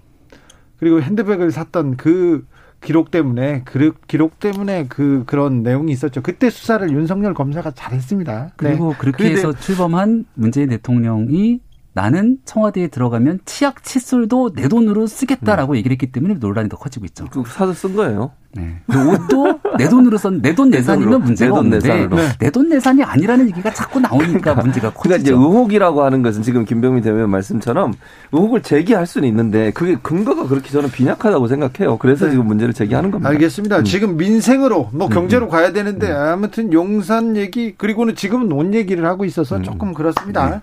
그리고 0.80 1.02
핸드백을 1.02 1.52
샀던 1.52 1.98
그 1.98 2.46
기록 2.82 3.10
때문에 3.10 3.64
그 3.66 3.94
기록 4.08 4.40
때문에 4.40 4.86
그 4.88 5.24
그런 5.26 5.64
내용이 5.64 5.92
있었죠. 5.92 6.22
그때 6.22 6.50
수사를 6.50 6.90
윤석열 6.92 7.34
검사가 7.34 7.72
잘했습니다. 7.72 8.44
네. 8.44 8.52
그리고 8.56 8.94
그렇게 8.98 9.24
근데 9.24 9.34
해서 9.34 9.52
출범한 9.54 10.26
문재인 10.36 10.70
대통령이 10.70 11.60
나는 11.98 12.38
청와대에 12.46 12.90
들어가면 12.90 13.40
치약 13.46 13.84
칫솔도 13.84 14.54
내 14.54 14.68
돈으로 14.68 15.08
쓰겠다라고 15.08 15.74
음. 15.74 15.78
얘기를 15.78 15.96
했기 15.96 16.12
때문에 16.12 16.36
논란이 16.36 16.70
더 16.70 16.78
커지고 16.78 17.06
있죠. 17.06 17.26
그 17.32 17.44
사서 17.48 17.74
쓴 17.74 17.96
거예요. 17.96 18.34
네. 18.54 18.76
그 18.88 19.10
옷도 19.10 19.60
내 19.80 19.90
돈으로 19.90 20.20
썼, 20.20 20.32
내돈 20.34 20.70
내산이면 20.70 21.24
문제가 21.24 21.50
내돈 21.50 21.58
없는데 21.58 21.88
내산으로. 21.88 22.16
네. 22.16 22.30
내돈 22.40 22.70
내산이 22.70 23.04
아니라는 23.04 23.50
얘기가 23.50 23.74
자꾸 23.74 24.00
나오니까 24.00 24.54
문제가 24.62 24.92
그러니까 24.92 25.16
이제 25.16 25.32
커지죠. 25.32 25.38
의혹이라고 25.38 26.04
하는 26.04 26.22
것은 26.22 26.44
지금 26.44 26.66
김병민 26.66 27.02
대변인 27.04 27.32
말씀처럼 27.32 27.96
의혹을 28.32 28.62
제기할 28.62 29.08
수는 29.08 29.28
있는데 29.30 29.72
그게 29.72 29.96
근거가 30.00 30.48
그렇게 30.48 30.70
저는 30.70 30.92
빈약하다고 30.92 31.48
생각해요. 31.48 31.98
그래서 31.98 32.26
네. 32.26 32.32
지금 32.32 32.46
문제를 32.46 32.76
제기하는 32.76 33.10
겁니다. 33.10 33.28
알겠습니다. 33.30 33.82
지금 33.82 34.18
민생으로 34.18 34.90
뭐 34.94 35.10
경제로 35.10 35.48
가야 35.50 35.74
되는데 35.74 36.12
아무튼 36.12 36.72
용산 36.74 37.36
얘기 37.36 37.74
그리고는 37.76 38.14
지금은 38.14 38.52
온 38.52 38.76
얘기를 38.76 39.04
하고 39.08 39.26
있어서 39.26 39.64
조금 39.64 39.96
그렇습니다. 39.96 40.62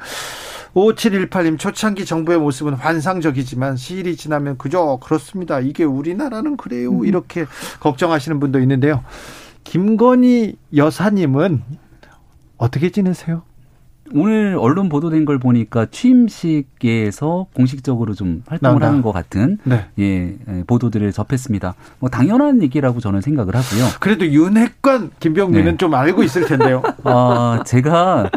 5718님 0.75 1.59
초창기 1.59 2.05
정부의 2.05 2.39
모습은 2.39 2.75
환상적이지만 2.75 3.77
시일이 3.77 4.17
지나면 4.17 4.59
그저 4.59 4.99
그렇습니다. 5.03 5.61
이게 5.61 5.85
우리나라는 5.85 6.57
그래요. 6.57 7.05
이렇게 7.05 7.47
걱정하시는 7.81 8.41
분도 8.41 8.61
있는데요. 8.61 9.03
김건희 9.63 10.57
여사님은 10.77 11.63
어떻게 12.59 12.91
지내세요? 12.91 13.43
오늘 14.13 14.57
언론 14.61 14.91
보도된 14.91 15.25
걸 15.25 15.39
보니까 15.39 15.87
취임식에서 15.91 17.47
공식적으로 17.55 18.13
좀 18.13 18.43
활동을 18.47 18.73
나온다. 18.73 18.89
하는 18.89 19.03
것 19.03 19.13
같은 19.13 19.59
네. 19.65 19.87
예, 19.99 20.37
예, 20.47 20.65
보도들을 20.67 21.11
접했습니다. 21.11 21.75
뭐 22.01 22.11
당연한 22.11 22.63
얘기라고 22.63 23.01
저는 23.01 23.23
생각을 23.23 23.57
하고요. 23.57 23.87
그래도 24.01 24.27
윤핵관 24.27 25.11
김병민은 25.21 25.73
네. 25.73 25.77
좀 25.79 25.95
알고 25.95 26.23
있을 26.23 26.45
텐데요. 26.47 26.83
아, 27.05 27.63
제가 27.65 28.31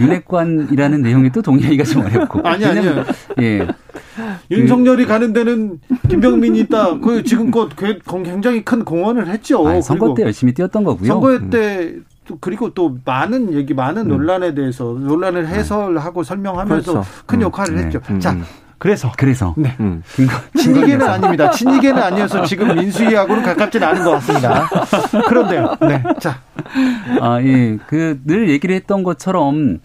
윤핵관이라는 0.00 1.02
내용에 1.02 1.30
또 1.32 1.42
동의하기가 1.42 1.84
좀 1.84 2.04
어렵고. 2.04 2.40
아니, 2.46 2.64
왜냐면, 2.64 3.04
예. 3.40 3.66
윤석열이 4.50 5.06
가는 5.06 5.32
데는 5.32 5.80
김병민이 6.08 6.60
있다. 6.60 6.98
그 6.98 7.22
지금껏 7.22 7.68
그 7.76 7.98
굉장히 8.22 8.64
큰 8.64 8.84
공헌을 8.84 9.28
했죠. 9.28 9.66
아, 9.66 9.80
선거 9.80 10.14
때 10.14 10.22
열심히 10.22 10.52
뛰었던 10.52 10.84
거고요. 10.84 11.08
선거 11.08 11.38
때또 11.50 12.38
그리고 12.40 12.72
또 12.74 12.98
많은 13.04 13.54
얘기, 13.54 13.74
많은 13.74 14.08
논란에 14.08 14.54
대해서 14.54 14.84
논란을 14.84 15.46
해설하고 15.48 16.22
설명하면서 16.22 16.92
그렇죠. 16.92 17.10
큰 17.26 17.38
음. 17.38 17.42
역할을 17.42 17.74
네. 17.76 17.82
했죠. 17.84 18.00
음. 18.10 18.20
자, 18.20 18.36
그래서 18.82 19.12
그래서 19.16 19.54
네. 19.56 19.76
음. 19.78 20.02
김건 20.16 20.40
친이계는 20.56 21.08
아닙니다. 21.08 21.50
친이계는 21.52 22.02
아니어서 22.02 22.44
지금 22.44 22.74
민수희하고는 22.74 23.44
가깝진 23.44 23.80
않은 23.80 24.02
것 24.02 24.10
같습니다. 24.10 24.68
그런데요. 25.28 25.76
네. 25.82 26.02
자, 26.18 26.40
아, 27.20 27.40
예. 27.42 27.78
그 27.86 28.18
늘 28.24 28.50
얘기를 28.50 28.74
했던 28.74 29.04
것처럼 29.04 29.78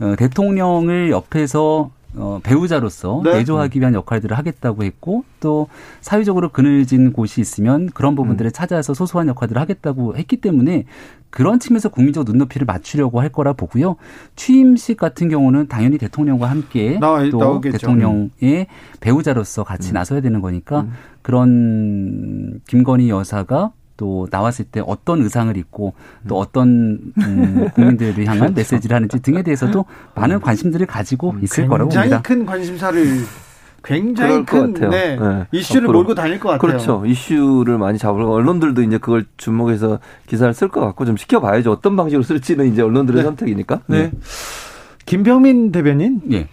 어, 0.00 0.14
대통령을 0.18 1.10
옆에서 1.12 1.90
어, 2.16 2.40
배우자로서 2.42 3.20
네. 3.22 3.34
내조하기 3.34 3.78
위한 3.78 3.94
역할들을 3.94 4.36
하겠다고 4.36 4.82
했고 4.82 5.22
또 5.38 5.68
사회적으로 6.00 6.48
그늘진 6.48 7.12
곳이 7.12 7.40
있으면 7.40 7.88
그런 7.94 8.16
부분들을 8.16 8.50
찾아서 8.50 8.94
소소한 8.94 9.28
역할들을 9.28 9.62
하겠다고 9.62 10.16
했기 10.16 10.38
때문에 10.38 10.86
그런 11.30 11.60
측면에서 11.60 11.88
국민적 11.88 12.24
눈높이를 12.24 12.64
맞추려고 12.66 13.20
할 13.20 13.28
거라 13.28 13.52
보고요. 13.52 13.96
취임식 14.36 14.96
같은 14.98 15.28
경우는 15.28 15.68
당연히 15.68 15.96
대통령과 15.96 16.50
함께 16.50 16.98
나와- 16.98 17.28
또 17.30 17.38
나오겠죠. 17.38 17.78
대통령의 17.78 18.66
배우자로서 19.00 19.62
같이 19.64 19.92
나서야 19.92 20.20
되는 20.20 20.40
거니까 20.40 20.86
그런 21.22 22.60
김건희 22.66 23.08
여사가 23.10 23.72
또 23.96 24.26
나왔을 24.30 24.64
때 24.64 24.80
어떤 24.86 25.22
의상을 25.22 25.54
입고 25.56 25.92
또 26.26 26.38
어떤 26.38 27.12
음, 27.18 27.68
국민들을 27.74 28.24
향한 28.26 28.54
메시지를 28.54 28.96
하는지 28.96 29.20
등에 29.20 29.42
대해서도 29.42 29.84
많은 30.14 30.40
관심들을 30.40 30.86
가지고 30.86 31.34
있을 31.42 31.66
거라고 31.68 31.90
굉장히 31.90 32.08
봅니다. 32.10 32.22
큰 32.22 32.46
관심사를 32.46 33.06
굉장히 33.82 34.44
큰 34.44 34.72
같아요. 34.74 34.90
네, 34.90 35.16
네, 35.16 35.46
이슈를 35.52 35.84
앞으로. 35.84 35.98
몰고 35.98 36.14
다닐 36.14 36.38
것 36.38 36.50
같아요. 36.50 36.60
그렇죠. 36.60 37.04
이슈를 37.06 37.78
많이 37.78 37.98
잡으려고 37.98 38.34
언론들도 38.34 38.82
이제 38.82 38.98
그걸 38.98 39.24
주목해서 39.36 39.98
기사를 40.26 40.52
쓸 40.54 40.68
것 40.68 40.80
같고 40.80 41.04
좀 41.04 41.16
지켜봐야죠. 41.16 41.72
어떤 41.72 41.96
방식으로 41.96 42.22
쓸지는 42.22 42.72
이제 42.72 42.82
언론들의 42.82 43.20
네. 43.20 43.24
선택이니까. 43.24 43.82
네. 43.86 44.12
김병민 45.06 45.72
대변인 45.72 46.20
예. 46.32 46.48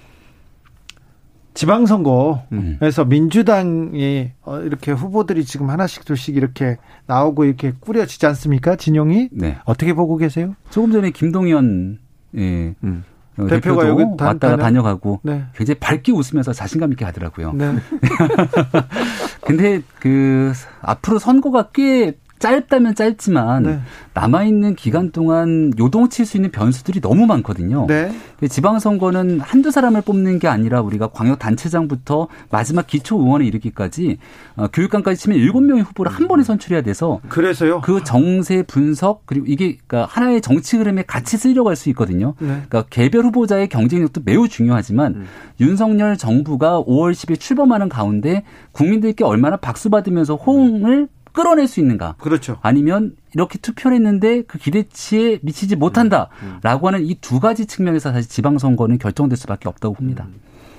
지방선거에서 1.54 3.06
민주당이 3.08 4.32
어, 4.44 4.60
이렇게 4.60 4.92
후보들이 4.92 5.44
지금 5.44 5.70
하나씩 5.72 6.06
둘씩 6.06 6.38
이렇게 6.38 6.78
나오고 7.08 7.46
이렇게 7.46 7.74
꾸려지지 7.80 8.26
않습니까? 8.28 8.76
진영이 8.76 9.30
네. 9.32 9.58
어떻게 9.66 9.94
보고 9.94 10.18
계세요? 10.18 10.56
조금 10.70 10.92
전에 10.92 11.10
김동연 11.10 11.98
예. 12.38 12.76
음. 12.84 13.04
어, 13.40 13.46
대표가 13.48 13.84
대표도 13.84 13.88
여기 13.88 14.18
다- 14.18 14.26
왔다가 14.28 14.56
다녀- 14.58 14.64
다녀 14.64 14.84
가고 14.84 15.20
네. 15.24 15.46
굉장히 15.56 15.80
밝게 15.80 16.12
웃으면서 16.12 16.54
자신감 16.54 16.92
있게 16.94 17.06
하더라고요. 17.06 17.54
네. 17.54 17.76
근데 19.42 19.82
그 20.00 20.54
앞으로 20.82 21.20
선거가 21.20 21.70
꽤 21.74 22.18
짧다면 22.40 22.96
짧지만 22.96 23.64
네. 23.64 23.80
남아 24.14 24.44
있는 24.44 24.76
기간 24.76 25.12
동안 25.12 25.72
요동칠 25.80 26.26
수 26.26 26.38
있는 26.38 26.52
변수들이 26.52 27.02
너무 27.02 27.26
많거든요. 27.26 27.86
네. 27.88 28.12
지방선거는 28.48 29.40
한두 29.40 29.72
사람을 29.72 30.02
뽑는 30.02 30.40
게 30.40 30.48
아니라 30.48 30.82
우리가 30.82 31.08
광역 31.08 31.40
단체장부터 31.40 32.28
마지막 32.52 32.86
기초 32.86 33.18
의원에 33.20 33.46
이르기까지 33.46 34.18
어, 34.56 34.68
교육감까지 34.68 35.20
치면 35.20 35.38
일곱 35.38 35.62
명의 35.62 35.84
후보를 35.84 36.12
한 36.12 36.28
번에 36.28 36.44
선출해야 36.44 36.82
돼서 36.82 37.20
그래서요. 37.30 37.82
그 37.82 38.04
정세 38.04 38.64
분석 38.64 39.26
그리고 39.26 39.46
이게 39.48 39.78
그러니까 39.88 40.06
하나의 40.12 40.42
정치 40.42 40.78
흐름에 40.78 41.04
같이 41.04 41.38
쓰려고 41.38 41.70
할 41.70 41.78
수 41.78 41.90
있거든요. 41.90 42.34
네. 42.40 42.48
그러니까 42.48 42.86
개별 42.90 43.24
후보자의 43.26 43.70
경쟁력도 43.70 44.22
매우 44.26 44.48
중요하지만 44.48 45.14
음. 45.14 45.26
윤석열 45.60 46.18
정부가 46.18 46.82
5월 46.84 47.12
10일 47.12 47.40
출범하는 47.40 47.88
가운데 47.88 48.44
국민들께 48.72 49.24
얼마나 49.24 49.58
박수 49.58 49.92
받으면서 49.92 50.36
호응을 50.36 51.08
끌어낼 51.38 51.68
수 51.68 51.80
있는가. 51.80 52.16
그렇죠. 52.18 52.58
아니면 52.64 53.16
이렇게 53.36 53.60
투표를 53.60 53.96
했는데 53.98 54.42
그 54.42 54.58
기대치에 54.58 55.40
미치지 55.44 55.76
음. 55.76 55.80
못한다라고 55.80 56.88
하는 56.88 57.06
이 57.06 57.16
두 57.22 57.40
가지 57.40 57.66
측면에서 57.68 58.12
사실 58.12 58.30
지방선거는 58.30 58.98
결정될 58.98 59.38
수밖에 59.38 59.70
없다고 59.70 59.94
봅니다. 59.96 60.28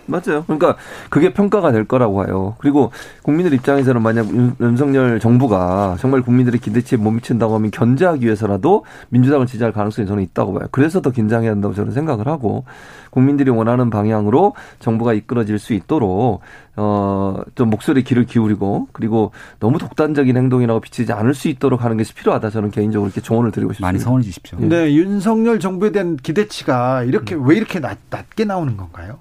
맞아요. 0.08 0.42
그러니까 0.44 0.76
그게 1.10 1.32
평가가 1.32 1.70
될 1.70 1.84
거라고 1.84 2.16
봐요. 2.16 2.56
그리고 2.58 2.90
국민들 3.22 3.52
입장에서는 3.52 4.02
만약 4.02 4.28
윤- 4.30 4.54
윤석열 4.60 5.20
정부가 5.20 5.96
정말 6.00 6.22
국민들의 6.22 6.58
기대치에 6.60 6.98
못 6.98 7.10
미친다고 7.10 7.54
하면 7.54 7.70
견제하기 7.70 8.24
위해서라도 8.24 8.84
민주당을 9.10 9.46
지지할 9.46 9.72
가능성이 9.72 10.08
저는 10.08 10.22
있다고 10.24 10.54
봐요. 10.54 10.68
그래서 10.72 11.00
더 11.02 11.10
긴장해야 11.10 11.50
한다고 11.50 11.74
저는 11.74 11.92
생각을 11.92 12.26
하고 12.26 12.64
국민들이 13.10 13.50
원하는 13.50 13.90
방향으로 13.90 14.54
정부가 14.80 15.12
이끌어질 15.12 15.58
수 15.58 15.74
있도록 15.74 16.40
어좀 16.76 17.70
목소리 17.70 18.04
귀를 18.04 18.24
기울이고 18.24 18.88
그리고 18.92 19.32
너무 19.60 19.78
독단적인 19.78 20.36
행동이라고 20.36 20.80
비치지 20.80 21.12
않을 21.12 21.34
수 21.34 21.48
있도록 21.48 21.84
하는 21.84 21.96
것이 21.96 22.14
필요하다. 22.14 22.50
저는 22.50 22.70
개인적으로 22.70 23.08
이렇게 23.08 23.20
조언을 23.20 23.50
드리고 23.50 23.72
싶습니다. 23.72 23.88
많이 23.88 23.98
성원해 23.98 24.24
주십시오. 24.24 24.58
네, 24.60 24.94
윤석열 24.94 25.58
정부에 25.58 25.90
대한 25.90 26.16
기대치가 26.16 27.02
이렇게 27.02 27.36
왜 27.38 27.56
이렇게 27.56 27.80
낮, 27.80 27.98
낮게 28.10 28.44
나오는 28.44 28.76
건가요? 28.76 29.18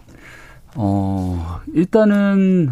어, 0.78 1.60
일단은 1.74 2.72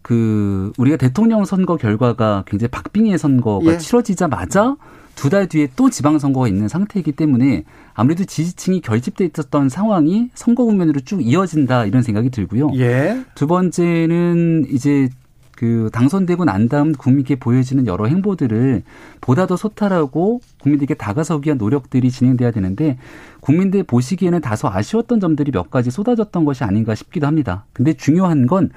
그 0.00 0.72
우리가 0.78 0.96
대통령 0.96 1.44
선거 1.44 1.76
결과가 1.76 2.44
굉장히 2.46 2.70
박빙의 2.70 3.18
선거가 3.18 3.72
예. 3.74 3.78
치러지자마자 3.78 4.76
두 5.14 5.28
달 5.28 5.46
뒤에 5.46 5.68
또 5.76 5.90
지방선거가 5.90 6.48
있는 6.48 6.68
상태이기 6.68 7.12
때문에 7.12 7.64
아무래도 7.94 8.24
지지층이 8.24 8.80
결집돼 8.80 9.26
있었던 9.26 9.68
상황이 9.68 10.30
선거 10.34 10.64
국면으로 10.64 11.00
쭉 11.00 11.20
이어진다 11.24 11.84
이런 11.84 12.02
생각이 12.02 12.30
들고요. 12.30 12.70
예. 12.76 13.22
두 13.34 13.46
번째는 13.46 14.66
이제 14.70 15.10
그 15.56 15.90
당선되고 15.92 16.44
난 16.44 16.68
다음 16.68 16.92
국민께 16.92 17.36
보여지는 17.36 17.86
여러 17.86 18.06
행보들을 18.06 18.82
보다 19.20 19.46
더 19.46 19.56
소탈하고 19.56 20.40
국민들께 20.60 20.94
다가서기 20.94 21.48
위한 21.48 21.58
노력들이 21.58 22.10
진행돼야 22.10 22.50
되는데 22.50 22.98
국민들 23.40 23.82
보시기에는 23.82 24.40
다소 24.40 24.68
아쉬웠던 24.68 25.20
점들이 25.20 25.52
몇 25.52 25.70
가지 25.70 25.90
쏟아졌던 25.90 26.44
것이 26.44 26.64
아닌가 26.64 26.94
싶기도 26.94 27.26
합니다. 27.26 27.64
근데 27.72 27.92
중요한 27.92 28.46
건 28.46 28.70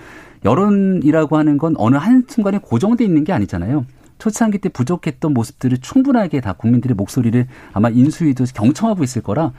여론이라고 0.43 1.37
하는 1.37 1.57
건 1.57 1.75
어느 1.77 1.95
한 1.95 2.23
순간에 2.27 2.59
고정돼 2.59 3.03
있는 3.03 3.23
게 3.23 3.33
아니잖아요. 3.33 3.85
초창기 4.17 4.59
때 4.59 4.69
부족했던 4.69 5.33
모습들을 5.33 5.79
충분하게 5.79 6.39
다 6.41 6.53
국민들의 6.53 6.95
목소리를 6.95 7.47
아마 7.73 7.89
인수위도 7.89 8.45
경청하고 8.53 9.03
있을 9.03 9.21
거라 9.21 9.51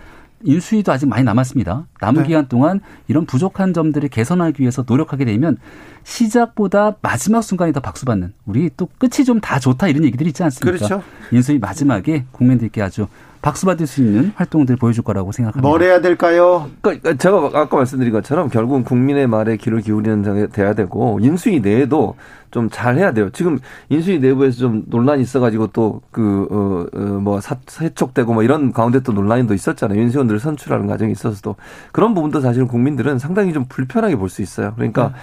인수위도 0.44 0.92
아직 0.92 1.07
많이 1.07 1.25
남았습니다. 1.25 1.87
남은 2.01 2.22
네. 2.22 2.29
기간 2.29 2.49
동안 2.49 2.81
이런 3.09 3.27
부족한 3.27 3.72
점들을 3.72 4.09
개선하기 4.11 4.61
위해서 4.61 4.85
노력하게 4.87 5.25
되면 5.25 5.57
시작보다 6.05 6.96
마지막 7.03 7.42
순간이 7.42 7.72
더 7.72 7.81
박수받는 7.81 8.33
우리 8.46 8.70
또 8.77 8.88
끝이 8.99 9.25
좀 9.25 9.40
다 9.40 9.59
좋다 9.59 9.88
이런 9.88 10.05
얘기들이 10.05 10.29
있지 10.31 10.42
않습니까? 10.42 10.77
그렇죠. 10.87 11.03
인수위 11.31 11.59
마지막에 11.59 12.25
국민들께 12.33 12.81
아주 12.83 13.07
박수받을 13.42 13.87
수 13.87 14.01
있는 14.01 14.33
활동들 14.35 14.77
보여줄 14.77 15.05
거라고 15.05 15.31
생각합니다. 15.31 15.68
뭘 15.68 15.83
해야 15.83 16.01
될까요? 16.01 16.68
그러니까 16.81 17.14
제가 17.14 17.51
아까 17.55 17.77
말씀드린 17.77 18.12
것처럼 18.12 18.49
결국은 18.49 18.83
국민의 18.83 19.27
말에 19.29 19.57
귀를 19.57 19.81
기울이는 19.83 20.51
돼야 20.51 20.75
되고 20.75 21.18
인수위 21.20 21.61
내에도 21.61 22.16
좀 22.56 22.70
잘해야 22.70 23.12
돼요. 23.12 23.28
지금 23.34 23.58
인수위 23.90 24.18
내부에서 24.18 24.56
좀 24.56 24.82
논란이 24.86 25.20
있어가지고 25.22 25.66
또 25.68 26.00
그 26.10 26.46
어뭐 26.50 26.88
어, 26.94 27.20
뭐 27.20 27.40
세척되고 27.66 28.32
뭐 28.32 28.42
이런 28.42 28.72
가운데 28.72 29.00
또 29.00 29.12
논란이 29.12 29.46
또 29.46 29.52
있었잖아요. 29.52 30.00
윤수원들을 30.00 30.40
선출하는 30.40 30.86
과정이 30.86 31.12
있어서도 31.12 31.56
그런 31.92 32.14
부분도 32.14 32.40
사실 32.40 32.64
국민들은 32.66 33.18
상당히 33.18 33.52
좀 33.52 33.66
불편하게 33.68 34.16
볼 34.16 34.30
수 34.30 34.40
있어요. 34.40 34.72
그러니까. 34.76 35.08
네. 35.08 35.14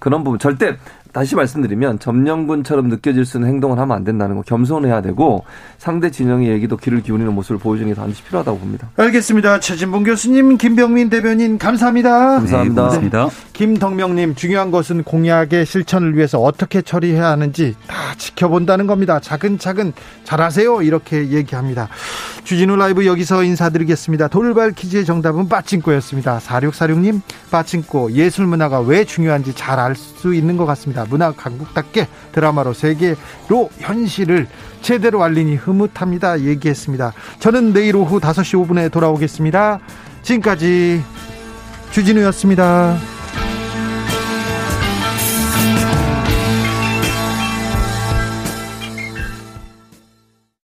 그런 0.00 0.24
부분 0.24 0.38
절대 0.38 0.78
다시 1.12 1.34
말씀드리면 1.34 1.98
점령군처럼 1.98 2.88
느껴질 2.88 3.26
수 3.26 3.36
있는 3.36 3.50
행동을 3.50 3.78
하면 3.80 3.94
안 3.96 4.02
된다는 4.04 4.36
거 4.36 4.42
겸손해야 4.42 5.02
되고 5.02 5.44
상대 5.76 6.10
진영의 6.10 6.48
얘기도 6.48 6.76
귀를 6.78 7.02
기울이는 7.02 7.34
모습을 7.34 7.58
보여주는 7.58 7.92
게 7.92 8.00
반드시 8.00 8.22
필요하다고 8.22 8.58
봅니다. 8.58 8.88
알겠습니다. 8.96 9.60
최진봉 9.60 10.04
교수님, 10.04 10.56
김병민 10.56 11.10
대변인 11.10 11.58
감사합니다. 11.58 12.10
감사합니다. 12.38 12.64
네, 12.64 12.74
고맙습니다. 12.74 13.28
김덕명님 13.52 14.36
중요한 14.36 14.70
것은 14.70 15.02
공약의 15.02 15.66
실천을 15.66 16.16
위해서 16.16 16.38
어떻게 16.40 16.79
처리해야 16.82 17.26
하는지 17.28 17.74
다 17.86 18.14
지켜본다는 18.16 18.86
겁니다. 18.86 19.20
차근차근 19.20 19.92
잘하세요 20.24 20.82
이렇게 20.82 21.30
얘기합니다. 21.30 21.88
주진우 22.44 22.76
라이브 22.76 23.06
여기서 23.06 23.44
인사드리겠습니다. 23.44 24.28
돌발 24.28 24.72
퀴즈의 24.72 25.04
정답은 25.04 25.48
빠칭코였습니다. 25.48 26.38
4646님 26.38 27.20
빠칭코 27.50 28.12
예술문화가 28.12 28.80
왜 28.80 29.04
중요한지 29.04 29.54
잘 29.54 29.78
알 29.78 29.94
수 29.96 30.34
있는 30.34 30.56
것 30.56 30.66
같습니다. 30.66 31.06
문화 31.08 31.32
강국답게 31.32 32.06
드라마로 32.32 32.74
세계로 32.74 33.70
현실을 33.78 34.46
제대로 34.82 35.22
알리니 35.22 35.56
흐뭇합니다. 35.56 36.40
얘기했습니다. 36.40 37.12
저는 37.38 37.72
내일 37.72 37.96
오후 37.96 38.20
5시 38.20 38.66
5분에 38.66 38.90
돌아오겠습니다. 38.92 39.80
지금까지 40.22 41.02
주진우였습니다. 41.92 43.19